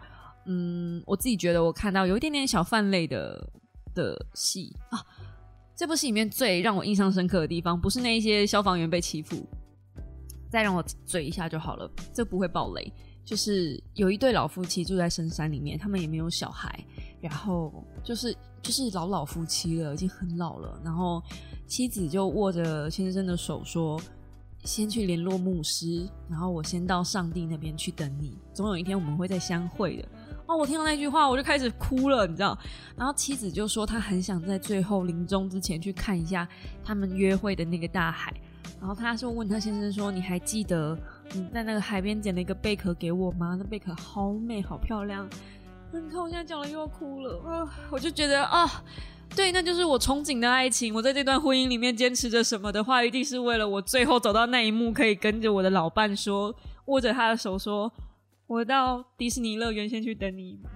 [0.53, 3.51] 嗯，我自己觉得我看到有一点点小泛类的
[3.95, 4.99] 的戏啊。
[5.77, 9.47] 这部戏里面最让我印象深刻的地方，不是那一些消防员被欺负。
[10.51, 12.93] 再让我嘴一下就好了，这不会爆雷。
[13.25, 16.85] 就是有一对老夫妻住在深山里面，他们也没有小孩，
[17.21, 20.81] 然后就是就是老老夫妻了，已经很老了。
[20.85, 21.23] 然后
[21.69, 24.01] 妻子就握着先生的手说
[24.65, 30.09] ：“先去联络牧师，然后我先到上帝那边去等你，总有一天我们会再相会的。”
[30.51, 32.59] 哦，我听到那句话我就开始哭了，你知道。
[32.97, 36.47] 然后妻子就说她很想在最后临终之前去看一下
[36.83, 38.35] 他们约会的那个大海。
[38.81, 40.99] 然后他就问他先生说：“你还记得
[41.35, 43.55] 你在那个海边捡了一个贝壳给我吗？
[43.59, 45.29] 那贝壳好美，好漂亮。”
[45.93, 47.69] 你看我现在讲了又要哭了啊！
[47.91, 48.83] 我就觉得啊，
[49.37, 50.95] 对，那就是我憧憬的爱情。
[50.95, 56.55] 我在这段婚姻里面坚持着什么的话，一定是为了我最后走到那一幕，可以跟着我的老伴说，
[56.87, 57.93] 握着他的手说
[58.51, 60.69] ：“我到迪士尼乐园先去等你一步。”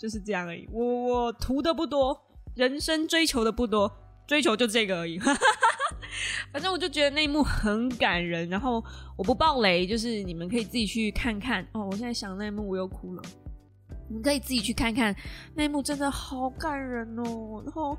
[0.00, 0.66] 就是这样而已。
[0.72, 2.18] 我我图的不多，
[2.56, 3.92] 人生追求的不多，
[4.26, 5.20] 追求就这个而已。
[6.50, 8.82] 反正我就觉得那一幕很感人，然后
[9.16, 11.86] 我不爆雷，就是你们可以自己去看看哦。
[11.90, 13.22] 我现在想那一幕，我又哭了。
[14.08, 15.14] 你们可以自己去看看
[15.54, 17.62] 那一幕，真的好感人哦。
[17.64, 17.96] 然后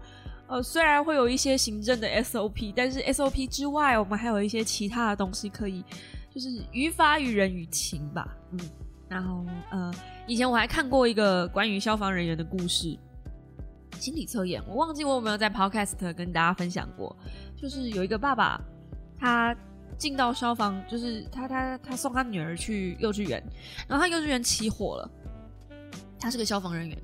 [0.47, 5.83] 呃，虽然会有一些行政的 SOP，但是 SOP 之外，我们还有一些其他的东西可以，
[6.33, 8.35] 就是于法于人于情吧。
[8.51, 8.59] 嗯，
[9.07, 9.93] 然后呃，
[10.25, 12.97] 以前我还看过一个关于消防人员的故事，
[13.99, 17.15] 心理测验，我忘记我有没有在 Podcast 跟大家分享过。
[17.55, 18.59] 就是有一个爸爸，
[19.19, 19.55] 他
[19.97, 23.41] 进到消防，就是他他他送他女儿去幼稚园，
[23.87, 25.11] 然后他幼稚园起火了，
[26.19, 26.97] 他是个消防人员，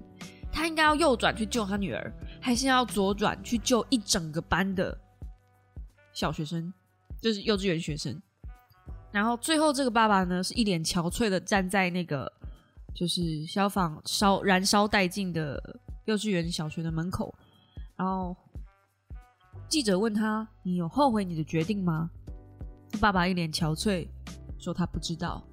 [0.51, 2.11] 他应该要右转去救他女儿，
[2.41, 4.97] 还是要左转去救一整个班的
[6.11, 6.73] 小学生，
[7.21, 8.19] 就是幼稚园学生。
[9.11, 12.31] 然后最后这个爸爸呢，是一脸憔悴的站在那个
[12.93, 15.61] 就是消防烧燃烧殆尽的
[16.05, 17.33] 幼稚园小学的门口，
[17.95, 18.35] 然后。
[19.67, 22.09] 记者问他：“你有后悔你的决定吗？”
[22.99, 24.07] 爸爸一脸憔悴，
[24.57, 25.43] 说他不知道。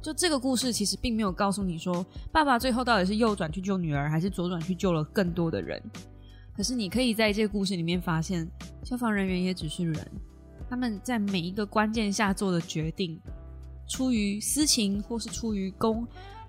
[0.00, 5.82] 就这个故事其实并没有告诉你说，爸爸最后到底是右转去救女儿，还是左转去救了更多的人。
[6.56, 8.50] 可是你可以在这个故事里面发现，
[8.82, 10.10] 消防人员也只是人，
[10.68, 13.20] 他们在每一个关键下做的决定，
[13.88, 16.06] 出于私情或是出于公，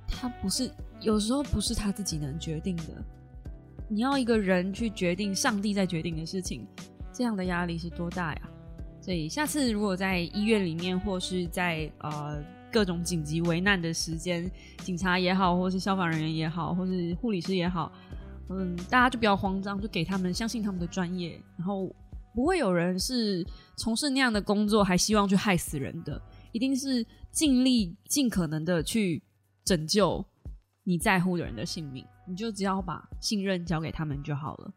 [0.07, 2.83] 他不是有时候不是他自己能决定的。
[3.89, 6.67] 你要一个人去决定上帝在决定的事情，
[7.13, 8.41] 这样的压力是多大呀？
[8.99, 14.49] 所以下次如果在医院里面，或是在呃各种紧急危难的时间，
[14.79, 17.89] 警察也好，或是消防人员也好，或是护理师也好，
[18.49, 21.89] 嗯，大家就不要慌张，就给他们相信他们的专业，然后
[22.37, 23.43] 不会有人是
[23.75, 26.21] 从事那样的工作还希望去害死人的，
[26.51, 29.23] 一定是尽力尽可能的去
[29.65, 30.23] 拯救
[30.83, 32.05] 你在乎的人的性命。
[32.27, 34.71] 你就只要把信任交给他们就好了。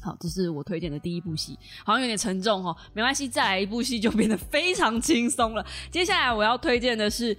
[0.00, 5.66] 好，这是我推荐的第一部戏，好像有点沉重哦，没关系，再来一部戏就变得非常轻松了。
[5.90, 7.34] 接下来我要推荐的是《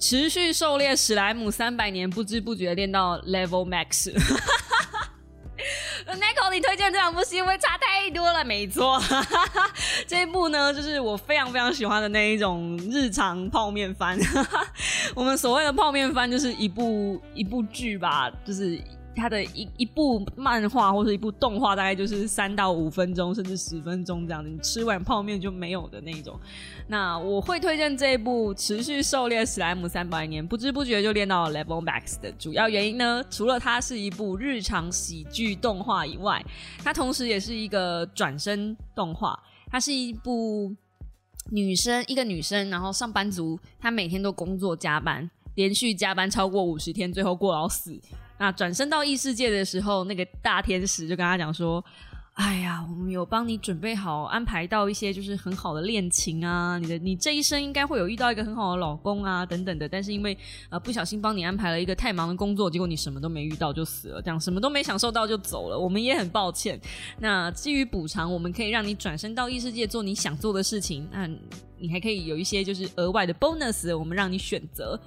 [0.00, 4.10] 持续狩猎史莱姆三百年》，不知不觉练到 Level Max。
[6.14, 9.00] Nico，你推荐这两部戏会差太多了，没错，
[10.06, 14.18] 这一部呢，就是我非常非常喜欢的那一种日常泡面番。
[15.14, 18.80] 我们所谓的泡面番，就是一部一部剧吧，就是。
[19.14, 26.38] 它的一一部漫画或者一部动画，大概就是三到五分钟，甚至十分钟这样子，你吃碗泡面就没有的那种。
[26.86, 36.44] 那我会推荐这一部《持续狩猎史莱姆三百年》，不知不觉就练到了 Level Max 的主要原因呢，除了它是一部日常喜剧动画以外，
[36.82, 39.38] 它同时也是一个转身动画。
[39.72, 40.74] 它是一部
[41.50, 47.96] 女生，一个女生，然后上班族，她每天都工作加班，连续加班超过五十天，最后过劳死。
[48.40, 51.84] 那转身到异世界的时候，那个大天使就跟他讲说
[52.40, 59.86] ：“哎呀，我们有帮你准备好安排到一些就是很好的恋情啊，你的你这一生应该会有遇到一个很好的老公啊，等等的。
[59.86, 60.34] 但是因为
[60.70, 65.78] 呃不小心帮你安排了一个太忙的工作，结果你什么都没遇到就死了，这样什么都没享受到就走了。
[65.78, 66.80] 我们也很抱歉。
[67.18, 71.06] 那基于补偿，我们可以让你转身到异世界做你想做的事情。
[71.12, 71.28] 那
[71.78, 74.98] 你还可以有一些就是额外的 bonus，我们让你选择。”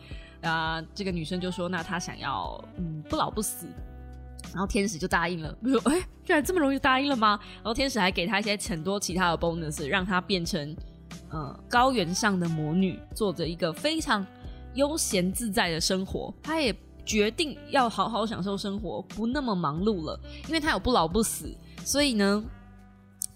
[0.44, 3.68] 啊，这个女生就说：“那她想要嗯不老不死。”
[4.54, 5.58] 然后天使就答应了。
[5.64, 10.76] 我说：“哎，居然这么容易答应了吗？”然后天使还给她一些很多其他的 bonus，让她变成
[11.30, 14.26] 呃高原上的魔女，做着一个非常
[14.76, 16.32] 悠闲自在的生活。
[16.44, 16.76] 她也
[17.06, 22.44] 决定要好好享受生活，不那么忙碌了，因为她有不老不死，所以呢，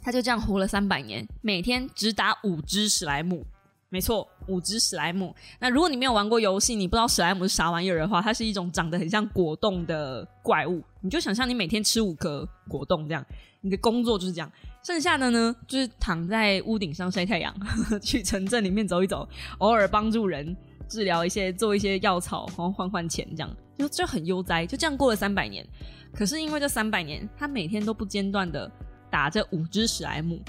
[0.02, 3.46] 她就这样活了三百年，每天只打五只史莱姆。
[3.90, 5.36] 没错，五只史莱姆。
[5.60, 10.82] 那如果你没有玩过游戏，你不知道史莱姆是啥玩意儿的话，它是一种长得很像果冻的怪物。
[11.02, 13.26] 你就想象你每天吃五颗果冻这样，
[13.62, 14.52] 你的工作就是这样。
[14.84, 17.54] 剩下的呢，就是躺在屋顶上晒太阳，
[18.02, 20.56] 去城镇里面走一走，偶尔帮助人
[20.88, 24.66] 治疗一些，做一些药草，然后换换钱，这样就就很悠哉。
[24.66, 25.68] 就这样过了三百年。
[26.14, 28.72] 可是因为这三百年，他每天都不间断的
[29.10, 30.42] 打这五只史莱姆。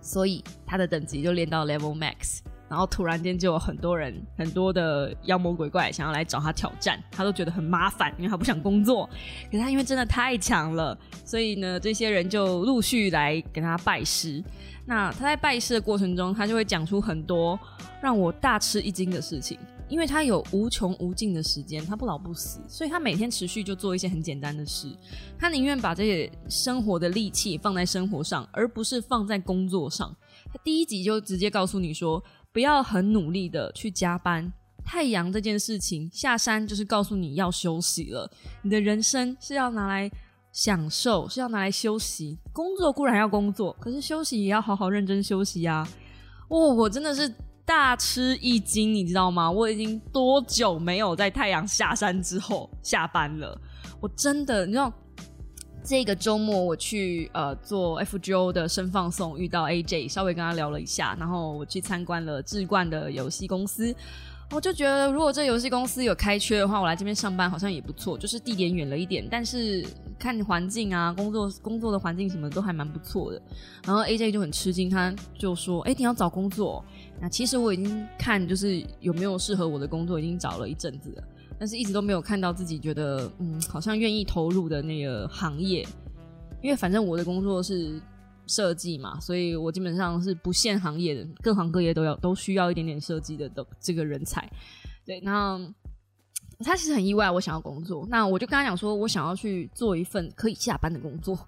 [0.00, 2.40] 所以他的等级就练到 level max，
[2.72, 9.06] 然后突然间就有很多人、很多的妖魔鬼怪想要来找他挑战，他都觉得很麻烦，因为他不想工作。
[9.50, 14.42] 可是他因为真的太强了，所以呢，这些人就陆续来给他拜师。
[14.86, 17.60] 那他在拜师的过程中，他就会讲出很多
[18.00, 19.58] 让我大吃一惊的事情。
[19.88, 24.90] 因为他有无穷无尽的时间，他不老不死，所以他每天持续就做一些很简单的事。
[25.38, 30.16] 他宁愿把这些生活的力气放在生活上，而不是放在工作上。
[30.50, 34.52] 他第一集就直接告诉你说，不要很努力的去加班。
[34.84, 38.30] 太阳这件事情下山就是告诉你要休息了。
[38.62, 40.10] 你的人生是要拿来
[40.52, 42.38] 享受，是要拿来休息。
[42.52, 45.88] 工作固然要工作，可是休息也要好好认真休息呀。
[46.48, 47.32] 哦，我真的是。
[47.64, 49.48] 大吃一惊，你知道吗？
[49.48, 53.56] 我已经多久没有在太阳下山之后下班了？
[54.00, 54.92] 我真的，你知道，
[55.84, 63.94] 这个周末我去呃做 FGO 的生放送，遇到 AJ，稍微跟他聊了一下，然后我去参观了志冠的游戏公司。
[64.52, 68.18] 我就觉得，如果这游戏公司有开缺的话，我来这边上班好像也不错。
[68.18, 69.82] 就是地点远了一点，但是
[70.18, 73.40] 看环境啊，工作工作的环境什么都还蛮不错的。
[73.86, 76.84] 然后 AJ 就很吃惊，他就说：“哎，你要找工作？
[77.18, 81.24] 那其实我已经看，就是有没有适合我的工作，已经找了一阵子了，
[81.62, 85.86] 但是一直都没有看到自己觉得嗯，好像愿意投入的那个行业。
[86.60, 88.02] 因为反正我的工作是。”
[88.44, 94.50] 设计嘛，所以我基本上是不限行业的，各行各业都要都需要一点点设计的的这个人才。
[95.06, 95.58] 对，那
[96.58, 101.38] 他其实很意外，我想要工作，那我就跟他讲说，我想要去做一份可以下班的工作。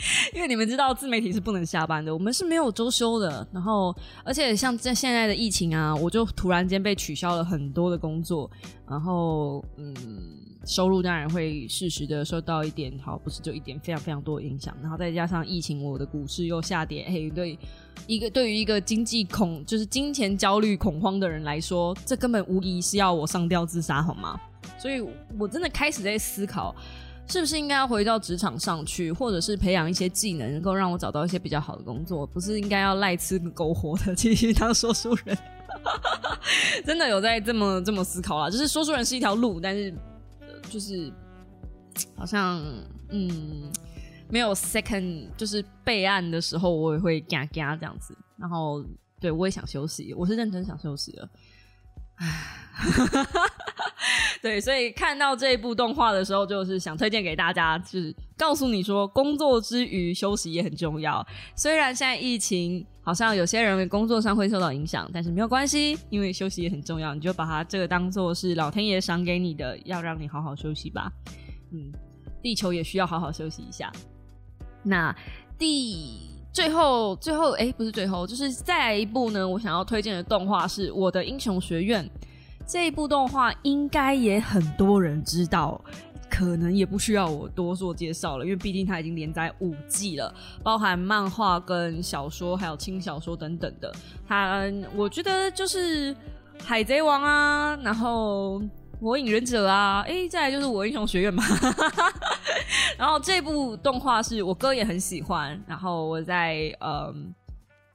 [0.34, 3.46] 因为你们知道自媒体是不能下班的，我们是没有周休的。
[3.52, 8.50] 然后，而且像在现在的疫情啊，我就突然间被取消了很多的工作，
[8.88, 9.94] 然后嗯，
[10.64, 14.74] 收入当然会适时的受到一点，好不是就一点非常非常多的影响。
[14.80, 17.58] 然后再加上疫情，我的股市又下跌，嘿，对
[18.06, 24.40] 一个对于一个经济恐就是金钱焦虑恐慌的人来说，这根本无疑是要我上吊自杀，好吗？
[24.78, 25.04] 所以
[25.38, 26.74] 我真的开始在思考。
[27.30, 32.26] 是不是应该要回到职场上去，或者是培养一些技能，能够让我找到一些比较好的工作？
[32.26, 35.38] 不是应该要赖吃苟活的继续当说书人？
[36.84, 39.94] 真的有在这么这么思考啦，就是说书人是一条路，但是
[40.68, 41.12] 就是
[42.16, 42.60] 好像
[43.10, 43.70] 嗯
[44.28, 48.12] 没有 second，就是备案的时候我也会嘎嘎这样子。
[48.36, 48.84] 然后
[49.20, 51.28] 对我也想休息，我是认真想休息了。
[54.42, 61.26] 对，所以看到这一部动画的时候，就是想推荐给大家，就是告诉你说，工作之余休息也很重要。
[61.54, 67.14] 虽然现在疫情，好像有些人工作上会受到影响，但是没有关系，因为休息也很重要。
[67.14, 71.12] 你就把它这个当做是老天爷赏给你的，要让你好好休息吧。
[71.72, 71.92] 嗯，
[72.42, 73.92] 地球也需要好好休息一下。
[74.82, 75.14] 那
[75.58, 79.46] 第最后最后，哎，不是最后，就是再来一部呢。
[79.46, 82.02] 我想要推荐的动画是《我的英雄学院》。
[82.70, 85.82] 这一部动画应该也很多人知道，
[86.30, 93.92] 可能也不需要我多做介绍了，因为毕竟它已经连载五季了，包含漫画跟小说，还有轻小说等等的。
[94.24, 94.62] 它
[94.94, 96.14] 我觉得就是
[96.62, 98.62] 海贼王啊，然后
[99.00, 101.42] 火影忍者啊， 哎，再来就是我英雄学院嘛。
[102.96, 107.34] 然后这部动画是我哥也很喜欢，然后我在嗯。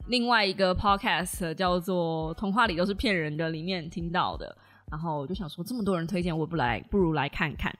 [0.08, 4.56] 另外一个 podcast 叫做《童话里都是骗人的》里面听到的，
[4.90, 7.76] 然后我就想说，这么多人推荐，我不来，不如来看看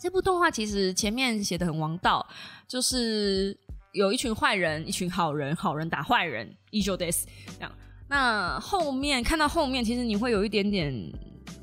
[0.00, 0.50] 这部动画。
[0.50, 2.26] 其实前面写的很王道，
[2.66, 3.56] 就是
[3.92, 7.26] 有一群坏人，一群好人，好人打坏人，依旧 this
[7.58, 7.72] 这样。
[8.08, 10.94] 那后面看到后面，其实你会有一点点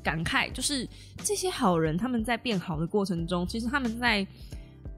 [0.02, 0.88] 感慨，就是
[1.18, 4.26] 这些好人他们在变好的过程中，其实他们在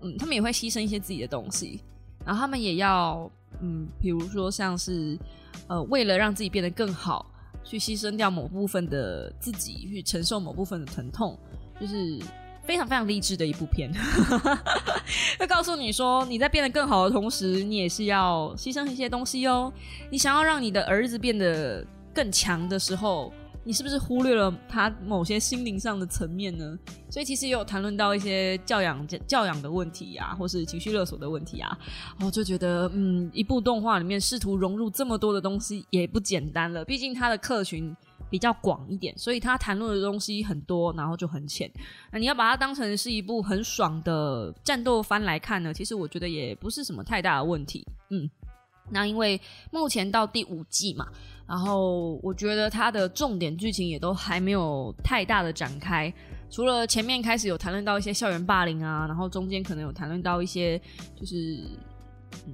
[0.01, 1.81] 嗯，他们也会牺牲一些自己的东西，
[2.25, 3.31] 然后他们也要。
[3.61, 5.17] 嗯，比如说像是，
[5.69, 7.31] 呃，为了让自己变得更好，
[7.65, 11.39] 去牺牲掉某部分的自己，去承受某部分的疼痛，
[11.81, 12.21] 就是
[12.65, 13.93] 非常非常励志的一部片，
[15.39, 19.73] 会告诉你说你在变得更好的同时，你也是要牺牲一些东西哦。
[20.11, 21.85] 你想要让你的儿子变得
[22.15, 23.33] 更强的时候。
[23.65, 26.77] 你是不是忽略了他某些心灵上的层面呢？
[27.09, 31.79] 所以其实也有谈论到一些教养教养的问题啊，或是情绪勒索的问题啊。
[32.21, 36.85] 我就觉得，嗯，一部动画里面试图融入这么多的东西也不简单了。
[36.85, 37.95] 毕竟它的客群
[38.29, 41.71] 比较广一点，所以它谈论的东西很多，然后就很浅。
[42.11, 45.73] 那你要把它当成是一部很爽的战斗番来看呢？
[45.73, 47.87] 其实我觉得也不是什么太大的问题。
[48.11, 48.29] 嗯，
[48.91, 51.07] 那因为目前到第五季嘛。
[51.45, 56.11] 然后我觉得它的重点剧情也都还没有太大的展开，
[56.49, 60.81] 除了前面开始有谈论到一些校园霸凌啊，然后中间可能有谈论到一些
[61.15, 61.59] 就是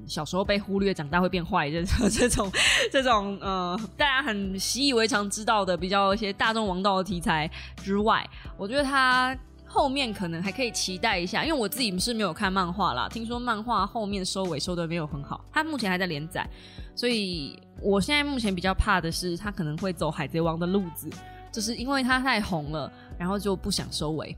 [0.04, 2.50] 小时候被忽略，长大会变坏这 这种
[2.90, 9.36] 这种呃大家很习以为常知道的比较一些大众王道的题材之外，我觉得它
[9.68, 16.48] 后面可能还可以期待一下，因为我自己是没有看漫画啦，听说漫画后面收尾收的没有很好，它目前还在连载，
[16.96, 17.56] 所以。
[17.80, 21.08] 我现在目前比较怕的是，他可能会走海贼王的路子，
[21.52, 24.36] 就是因为他太红了，然后就不想收尾。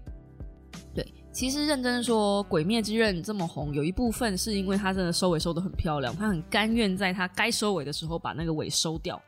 [0.95, 9.19] 对，其实认真说，《鬼灭之刃》这么红，有一部分是因为他真的收尾收的很漂亮，他很甘愿在他该收尾的时候把那个尾收掉。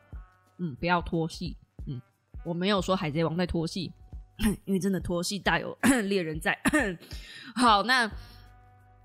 [0.59, 1.57] 嗯，不要拖戏。
[1.87, 1.99] 嗯，
[2.45, 3.91] 我没有说海贼王在拖戏，
[4.65, 5.77] 因为真的拖戏大有
[6.09, 6.59] 猎人在。
[7.55, 8.11] 好，那。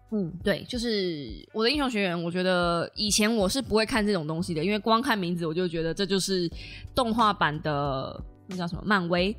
[0.10, 2.24] 嗯，对，就是我的英雄学院。
[2.24, 6.50] 我觉得以前我是不会看这种东西的，因为光看名字我就觉得这就是
[6.96, 8.18] 动画版的
[8.48, 9.36] 那叫什么漫威，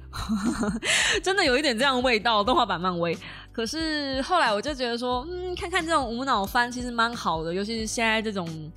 [1.24, 2.44] 真的有一点这样味道。
[2.44, 3.16] 动画版漫威，
[3.50, 8.70] 可是后来我就觉得说，嗯，看看这种无脑番其实蛮好的，尤其是现在这种。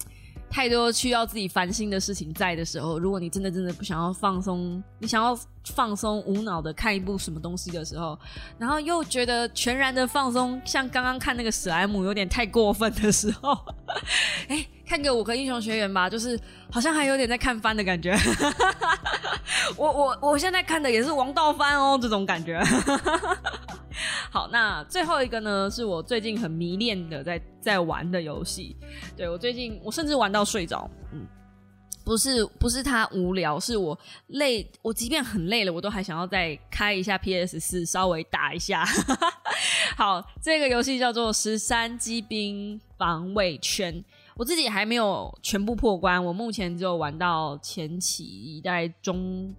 [0.53, 5.33] 太多需要自己烦心的事情在的时候，如果你真的真的不想要放松，你想要
[5.65, 8.17] 放松无脑的看一部什么东西的时候，
[8.57, 13.57] 然后又觉得全然的放松，像刚刚看那个史莱姆有点太过分的时候，
[14.49, 16.39] 哎，看个五个英雄学员吧，就是
[16.71, 18.17] 好像还有点在看番的感觉。
[19.77, 22.61] 我我我现在看的也是王道番哦，这种感觉。
[24.31, 28.75] 好，那最后一个呢，是我最近很迷恋的，在在玩的游戏。
[29.15, 30.89] 对我最近，我甚至玩到睡着。
[31.11, 31.27] 嗯，
[32.03, 33.97] 不是不是他无聊，是我
[34.27, 34.69] 累。
[34.81, 38.85] 我即便很累了，我都还想要再开一下 PS 四，稍微打一下。
[39.95, 43.93] 好，这个游戏叫做《十三机兵防卫圈》，
[44.35, 49.53] 我自己还没有全部破关，我目前只有玩到前期大概中。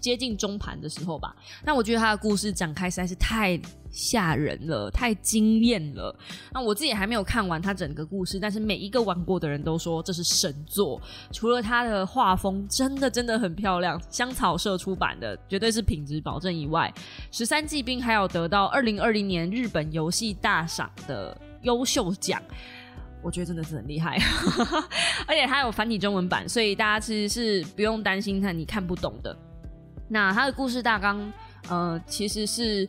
[0.00, 3.58] 接近中盘的时候吧，那我觉得他的故事展开实在是太
[3.94, 6.14] 吓人了，太惊艳了。
[6.52, 11.00] 那我自己还没有看完他整个故事，但是每一个玩过的人都说这是神作。
[11.30, 16.92] 除了他的画风真的真的很漂亮，香草社出版的绝对是品质保证以外，
[17.30, 22.42] 十三季兵还有得到二零二零年日本游戏大赏的优秀奖，
[23.22, 24.18] 我觉得真的是很厉害。
[25.28, 29.36] 而且它有繁体中文版，所以大家其实是不用担心它你看不懂的。
[30.06, 31.32] 那他的故事大纲，
[31.70, 32.86] 呃，其实是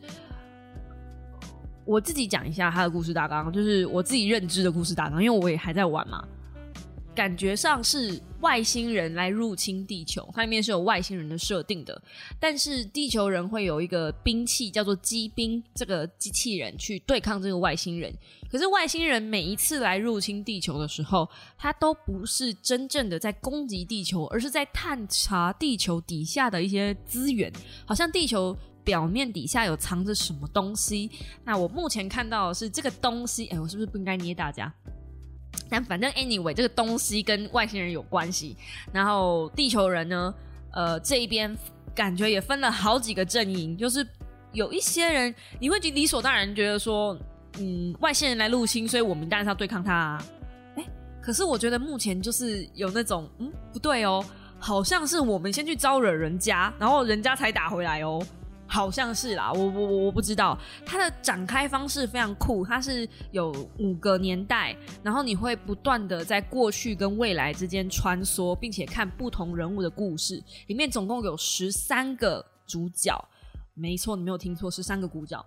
[1.86, 6.22] 我自己讲一下他的故事大纲，就是我自己认知的故事大纲，因为我也还在玩嘛。
[7.14, 12.02] 感觉上是外星人来入侵地球，它里面是有外星人的设定的，
[12.38, 18.12] 但是地球人会有一个兵器叫做机兵，这个机器人去对抗这个外星人。
[18.50, 21.26] 可是外星人每一次来入侵地球的时候，
[21.56, 27.50] 他都不是真正的在攻击地球，而是在探查地球底下的一些资源，
[27.86, 28.54] 好像地球
[28.86, 31.10] 表面底下有藏着什么东西。
[31.44, 34.72] 那我目前看到的是这个东西，哎，我是不是不应该捏大家？
[35.68, 38.56] 但反正 anyway，这个东西跟外星人有关系。
[38.92, 40.32] 然后地球人呢，
[40.72, 41.54] 呃，这一边
[41.96, 44.06] 感觉也分了好几个阵营，就是
[44.52, 47.18] 有一些人你会理所当然觉得说，
[47.58, 50.22] 嗯，外星人来入侵，所以我们当然是要对抗他。
[50.76, 50.84] 哎，
[51.20, 54.24] 可是我觉得目前就是有那种，嗯，不对哦，
[54.60, 58.24] 好像是我们先去招惹人家，然后人家才打回来哦。
[58.66, 70.42] 好像是啦，我我我我不知道，它的展开方式非常酷，它是有五个年代，然后你会不断的在过去跟未来之间穿梭，并且看不同人物的故事。
[70.66, 73.28] 里面总共有十三个主角，
[73.74, 75.44] 没错，你没有听错，十三个主角。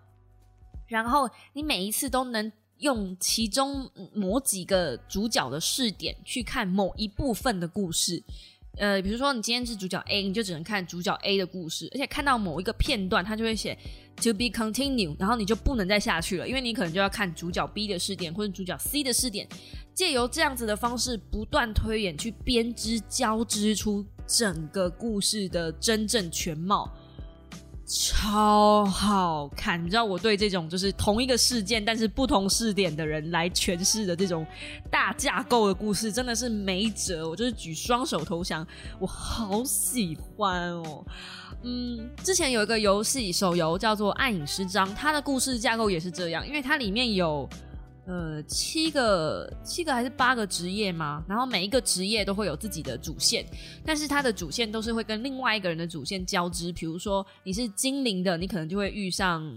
[0.88, 8.24] 然后你每一次都能用其中某几个主角的视点去看某一部分的故事。
[8.78, 13.78] 呃，比如说你今天是主角 A，你就只能看主角 A 的故事，而且看到某一个片段，它就会写
[14.22, 19.48] To be continued，然后你就不能再下去了，因为你可能就要看主角 B 的视点或者主角 C 的视点，
[19.94, 26.90] 借由这样子的方式不断推演，去编织交织出整个故事的真正全貌。
[27.92, 29.84] 超好看。
[29.84, 34.46] 你知道我对这种就是同一个事件但是不同视点的人来诠释的这种
[34.92, 37.28] 大架构的故事，真的是没辙。
[37.28, 38.66] 我就是举双手投降，
[39.00, 41.04] 我好喜欢哦。
[41.64, 47.50] 嗯，之前有一个游戏手游叫做《暗影师章》，它的故事架构也是这样，因为它里面有。
[48.10, 51.24] 呃，七个七个还是八个职业吗？
[51.28, 53.46] 然后每一个职业都会有自己的主线，
[53.86, 56.72] 但是它的主线都是会跟另外一个人的主线交织。
[56.72, 59.48] 比如说你是精灵的，你可能就会遇上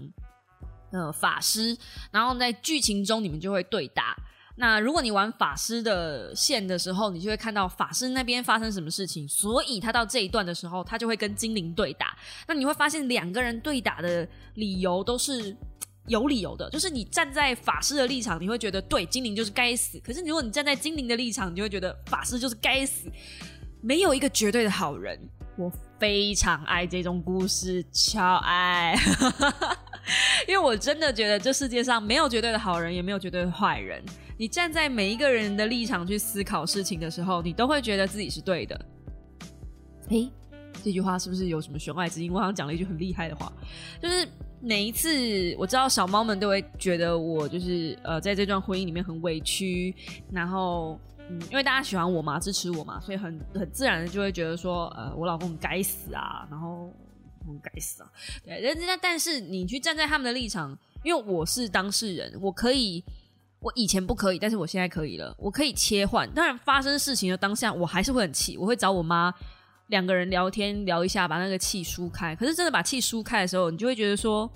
[0.91, 1.75] 呃法师，
[2.11, 4.15] 然后在剧情中你们就会对打。
[4.55, 12.15] 那如果你玩法师的线的时候，你就会看到法师那边发生什么事情，所以他到这一段的时候，他就会跟精灵对打。
[12.47, 15.57] 那你会发现两个人对打的理由都是。
[16.07, 23.09] 有理由的，就是你站在法师的立场，你会觉得对精灵就是该死；可是如果你站在精灵的立场，你就会觉得法师就是该死。
[23.81, 25.19] 没有一个绝对的好人，
[25.57, 28.95] 我非常爱这种故事，超爱，
[30.47, 34.03] 因为我真的觉得这世界上没有绝对的好人，也没有绝对的坏人。
[34.37, 38.85] 你站在每一个人的立场去思考事情的时候，你都会觉得自己是对的。
[40.09, 40.31] 诶，
[40.81, 42.31] 这句话是不是有什么弦外之音？
[42.31, 43.51] 我好像讲了一句很厉害的话，
[44.01, 44.27] 就是。
[44.65, 49.93] 每一次我知道小猫们都会觉得我就是呃在这段婚姻里面很委屈，
[50.31, 50.97] 然后
[51.27, 56.89] 嗯因为大家喜欢我嘛支持我嘛，所以很很自然的就会觉得说呃我老公该死啊，然后
[57.61, 58.09] 该死啊，
[58.45, 60.69] 对，但但是你去站在他们的立场，
[61.03, 63.03] 因为我是当事人，我可以
[63.59, 66.33] 我以前不可以，但是我现在可以了，我可以切换。
[66.33, 69.33] 当然发生事情的当下，我还是会很气，我会找我妈。
[69.87, 72.35] 两个人聊天聊一下，把那个气疏开。
[72.35, 74.49] 可是真的把气疏开的时候，你就会觉得说，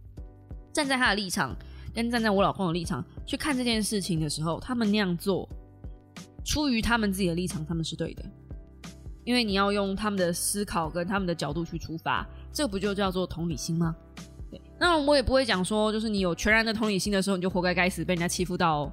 [0.72, 1.54] 站在他的立场，
[1.94, 5.48] 跟站在我老公的立场去看这件事情的时候，他们那样做，
[6.44, 8.24] 出于他们自己的立场，他们是对的。
[9.24, 13.94] 因为你要用他们的思考跟他们的角度去出发，这不就叫做同理心吗？
[14.50, 14.60] 对。
[14.80, 18.90] 那我也不会讲说，就是你有全然的同理心的时候，你就活该该死，被人家欺负到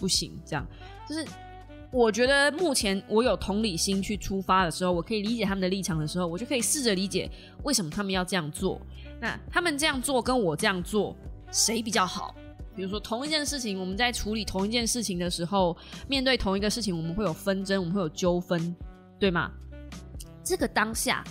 [0.00, 0.66] 不行，这样
[1.08, 1.24] 就是。
[1.92, 7.28] 我觉得目前我有同理心去出发的时候，我可以理解他们的立场的时候，我就可以试着理解
[7.64, 8.80] 为什么他们要这样做。
[9.20, 11.16] 那他们这样做跟我这样做，
[11.50, 12.34] 谁比较好？
[12.76, 15.76] 比如说同一件事情，我们在处理同一件事情的时候，
[16.08, 18.74] 面对同一个事情，我们会有纷争，我们会有纠纷，
[19.18, 19.50] 对吗？
[20.44, 21.24] 这个当下，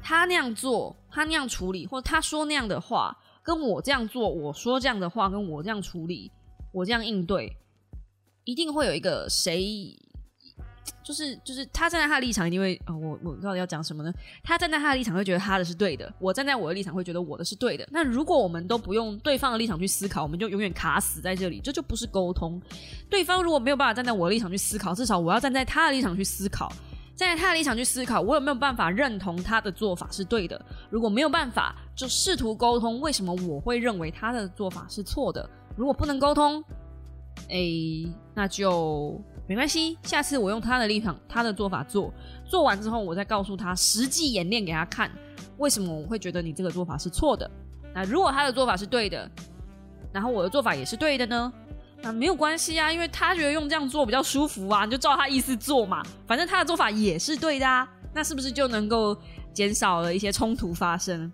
[0.00, 6.30] 他那样做，他那样处理，或者他说那样的话，跟我这样做，我说这样的话，跟我这样处理，
[6.72, 7.54] 我这样应对。
[8.50, 9.96] 一定会有一个谁，
[11.04, 14.12] 就是就是他站在他的立场，一定会呃，我我到底要讲什么呢？
[14.42, 17.86] 他站在他的立场会觉得他的是对的，我站在我的立场会觉得我的是对的。
[17.92, 22.60] 那如果我们都不用对方的立场去思考，我们就永远卡死在这里，这就不是沟通。
[23.08, 26.72] 对方如果没有办法站在我的立场去思考，至少我要站在他的立场去思考，
[27.14, 30.60] 站在他的立场去思考，我有没有办法认同他的做法是对的？
[30.90, 35.48] 如果没有办法，就试图沟通，为什么我会认为他的做法是错的？
[35.76, 36.62] 如果不能沟通。
[37.48, 37.56] 哎，
[38.34, 39.98] 那就没关系。
[40.02, 42.12] 下次我用他的立场、他的做法做，
[42.44, 45.10] 做完之后，我再告诉他实际演练给他看，
[45.58, 47.50] 为什么我会觉得你这个做法是错的。
[47.94, 49.28] 那如果他的做法是对的，
[50.12, 51.52] 然后我的做法也是对的呢？
[52.02, 56.02] 那没有关系啊，因为他觉得用这样做比较舒服啊，你就照他意思做嘛。
[56.26, 59.16] 反正他的做法也是对的啊，那是不是就能够
[59.52, 61.30] 减少了一些冲突发生？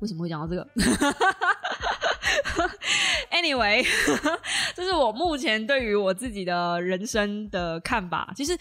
[0.00, 0.68] 为什么会讲到这个
[3.34, 3.84] ？Anyway，
[4.76, 8.32] 这是我目前对于我自己的人生的看法。
[8.36, 8.56] 其实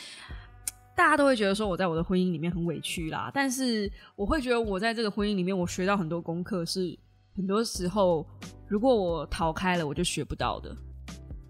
[0.95, 6.97] 大家都会觉得说我在我的婚姻里面很委屈啦，但是我会觉得我在这个婚姻里面我学到很多功课，是
[7.35, 8.27] 很多时候
[8.67, 10.75] 如果我逃开了，我就学不到的。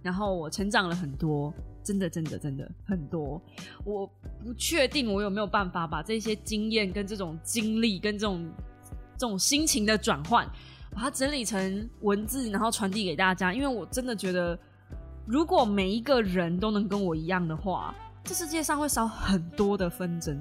[0.02, 3.42] 然后我成长了很多，真的真的真的很多。
[3.86, 4.06] 我
[4.44, 8.52] 不确定我有没有办法把这些经验跟这种经历跟这种
[9.18, 10.46] 这种心情的转换。
[10.94, 13.54] 把它整理成文字，然后传递给大家。
[13.54, 14.58] 因为我真的觉得，
[15.26, 20.40] 如果每一个人都能跟我一样的话，这世界上会少很多的纷争，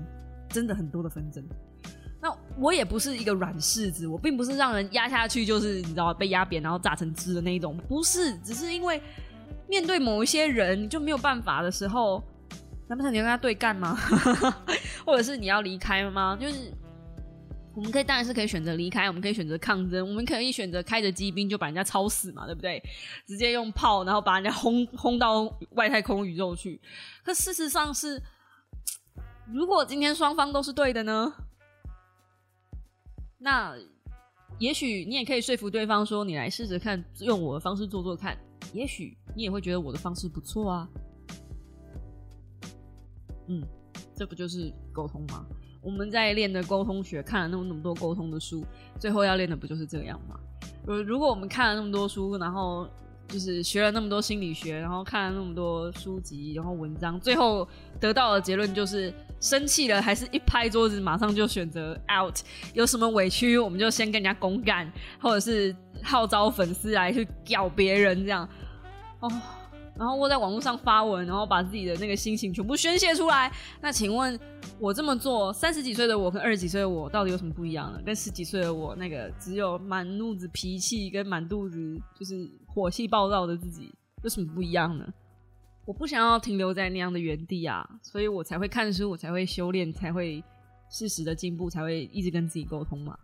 [0.48, 1.42] 真的很多的纷争。
[2.20, 8.36] 那我也不是一个软柿子，我并不是让人压下去就是你知道被压扁然后榨成汁的那一种，不是。
[8.38, 9.02] 只是因为
[9.68, 12.22] 面对某一些人就没有办法的时候，
[12.86, 13.96] 难不成你要跟他对干吗？
[15.04, 16.36] 或者是你要离开吗？
[16.40, 16.72] 就是。
[17.74, 22.82] 我们可以当然是可以选择离开，我们可以选择抗争，我们可以选择开着机兵就把人家抄死嘛，对不对？
[23.26, 26.80] 直接用炮，然后把人家轰轰到外太空宇宙去。
[27.24, 28.22] 可事实上是，
[29.50, 31.32] 如果今天双方都是对的呢？
[33.38, 33.74] 那
[34.58, 38.36] 也许你也可以说服对方说，你来试试看，用我的方式做做看，
[38.74, 40.88] 也许你也会觉得我的方式不错啊。
[43.48, 43.66] 嗯，
[44.14, 45.46] 这不就是沟通吗？
[45.82, 48.64] 我们在练的沟通学，看了那么那么多沟通的书，
[48.98, 50.36] 最后要练的不就是这样吗？
[50.86, 52.88] 如如果我们看了那么多书，然后
[53.28, 57.66] 就是学了那么多心理学，然后看了那么多书籍，然后文章，最后
[57.98, 62.36] 得到的结论就是生气了，还是一拍桌子，马上就选择 out。
[62.74, 68.48] 有什么委屈，我们就先跟人家公干，或者是号召粉丝来去屌别人这样。
[69.20, 69.30] 哦。
[69.94, 73.52] 然后我在网络上发文，然后把自己的那个心情全部宣泄出来。
[73.80, 74.38] 那请问，
[74.78, 78.00] 我这么做，三十几岁的我跟二十几岁的我到底有什么不一样呢？
[78.04, 85.06] 跟十几岁的我那个只有满肚子脾气跟满肚子就是火气暴躁的自己有什么不一样呢？
[85.84, 90.42] 我不想要停留在那样的原地啊，所以我才会看书，我才会修炼，才会
[90.90, 93.16] 适时的进步，才会一直跟自己沟通嘛。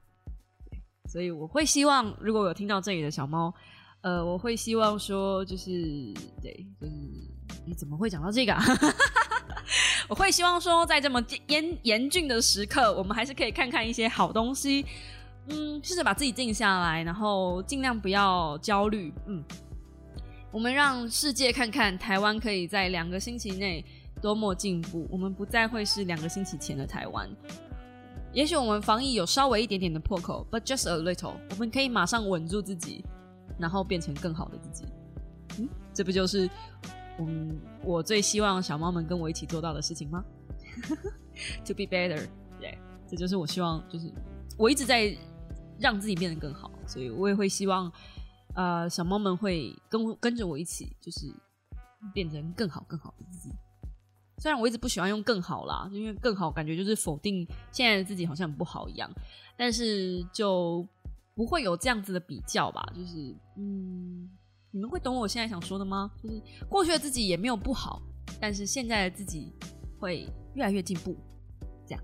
[1.06, 3.54] 所以我会希望，如果有听到这里的小猫。
[4.02, 5.70] 呃，我会希望说，就是
[6.40, 6.92] 对，就是
[7.66, 8.54] 你怎么会讲到这个？
[10.08, 14.86] 我会希望说，在这么严严峻的时刻，我们还是可以看看一些好东西，
[15.48, 19.44] 嗯，试着把自己静下来，然后尽量不要焦虑，嗯，
[20.50, 23.84] 我们让世界看看台湾可以在两个星期内
[24.22, 27.28] 多么进步，我们不再会是两个星期前的台湾。
[28.32, 33.04] 也许我们防疫有稍微一点点的破口，but just a little，我们可以马上稳住自己。
[33.58, 34.84] 然后变成更好的自己，
[35.58, 36.48] 嗯，这不就是
[37.18, 40.24] 嗯我最希望小猫们跟我一起做到的事情吗？
[41.66, 42.26] To be better，
[42.60, 44.12] 对，这就是我希望，就是
[44.56, 45.16] 我一直在
[45.78, 47.92] 让自己变得更好，所以我也会希望，
[48.54, 51.32] 呃，小猫们会跟跟着我一起，就是
[52.12, 53.54] 变成更好更好的自己。
[54.38, 59.10] 虽然我一直不喜欢用“更好”啦，因为“更好”感觉就是否定现在的自己好像很不好一样，
[59.56, 60.86] 但是就。
[61.38, 62.84] 不会有这样子的比较吧？
[62.92, 64.28] 就是，嗯，
[64.72, 66.10] 你们会懂我现在想说的吗？
[66.20, 68.02] 就是过去的自己也没有不好，
[68.40, 69.54] 但是现在的自己
[70.00, 71.16] 会越来越进步。
[71.86, 72.02] 这样，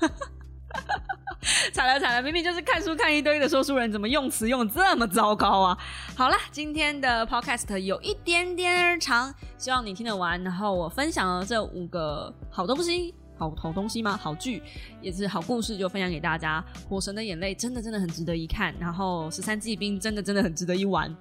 [1.72, 5.78] 惨了惨了，明明就是看书看一堆的说书人，怎么用词用这么糟糕啊？
[6.14, 10.38] 好了，今天的 podcast 有一点点长，希望你听得完。
[10.44, 13.14] 然后我分享了这五个好东西。
[13.36, 14.16] 好好东西吗？
[14.16, 14.62] 好剧
[15.00, 16.64] 也是好故事，就分享给大家。
[16.88, 21.14] 《火神的眼泪》真的真的很值得一看，然后《十三季兵》真的真的很值得一玩。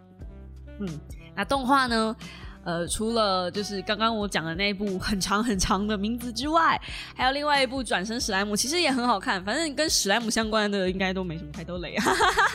[0.80, 0.88] 嗯，
[1.36, 2.16] 那动画呢？
[2.64, 6.80] 呃，除了就是刚刚我讲的那一部很长很长的名字之外，
[7.16, 9.43] 还有另外一部《转身史莱姆》，其实也很好看。
[9.43, 12.05] 反正跟史莱姆相关的应该都没什么太多雷啊。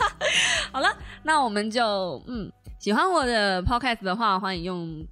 [0.71, 0.87] 好了，
[1.23, 2.49] 那我们就嗯，
[2.79, 5.05] 喜欢我的 podcast 的话，欢迎用。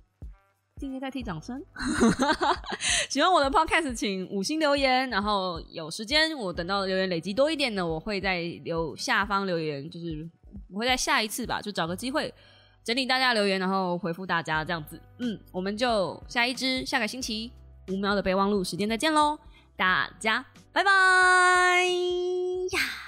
[0.85, 1.59] 订阅代替掌声。
[3.09, 5.09] 喜欢我的 podcast，请五星留言。
[5.09, 10.29] 然后有时间，我等到留言累积多一点呢，我会在留下方留言，就是
[10.71, 12.31] 我会在下一次吧，就找个机会
[12.83, 15.01] 整理大家留言，然后回复大家这样子。
[15.17, 17.51] 嗯，我们就下一支下个星期
[17.87, 19.39] 五秒的备忘录时间再见喽，
[19.75, 20.91] 大家拜拜
[22.71, 23.04] 呀。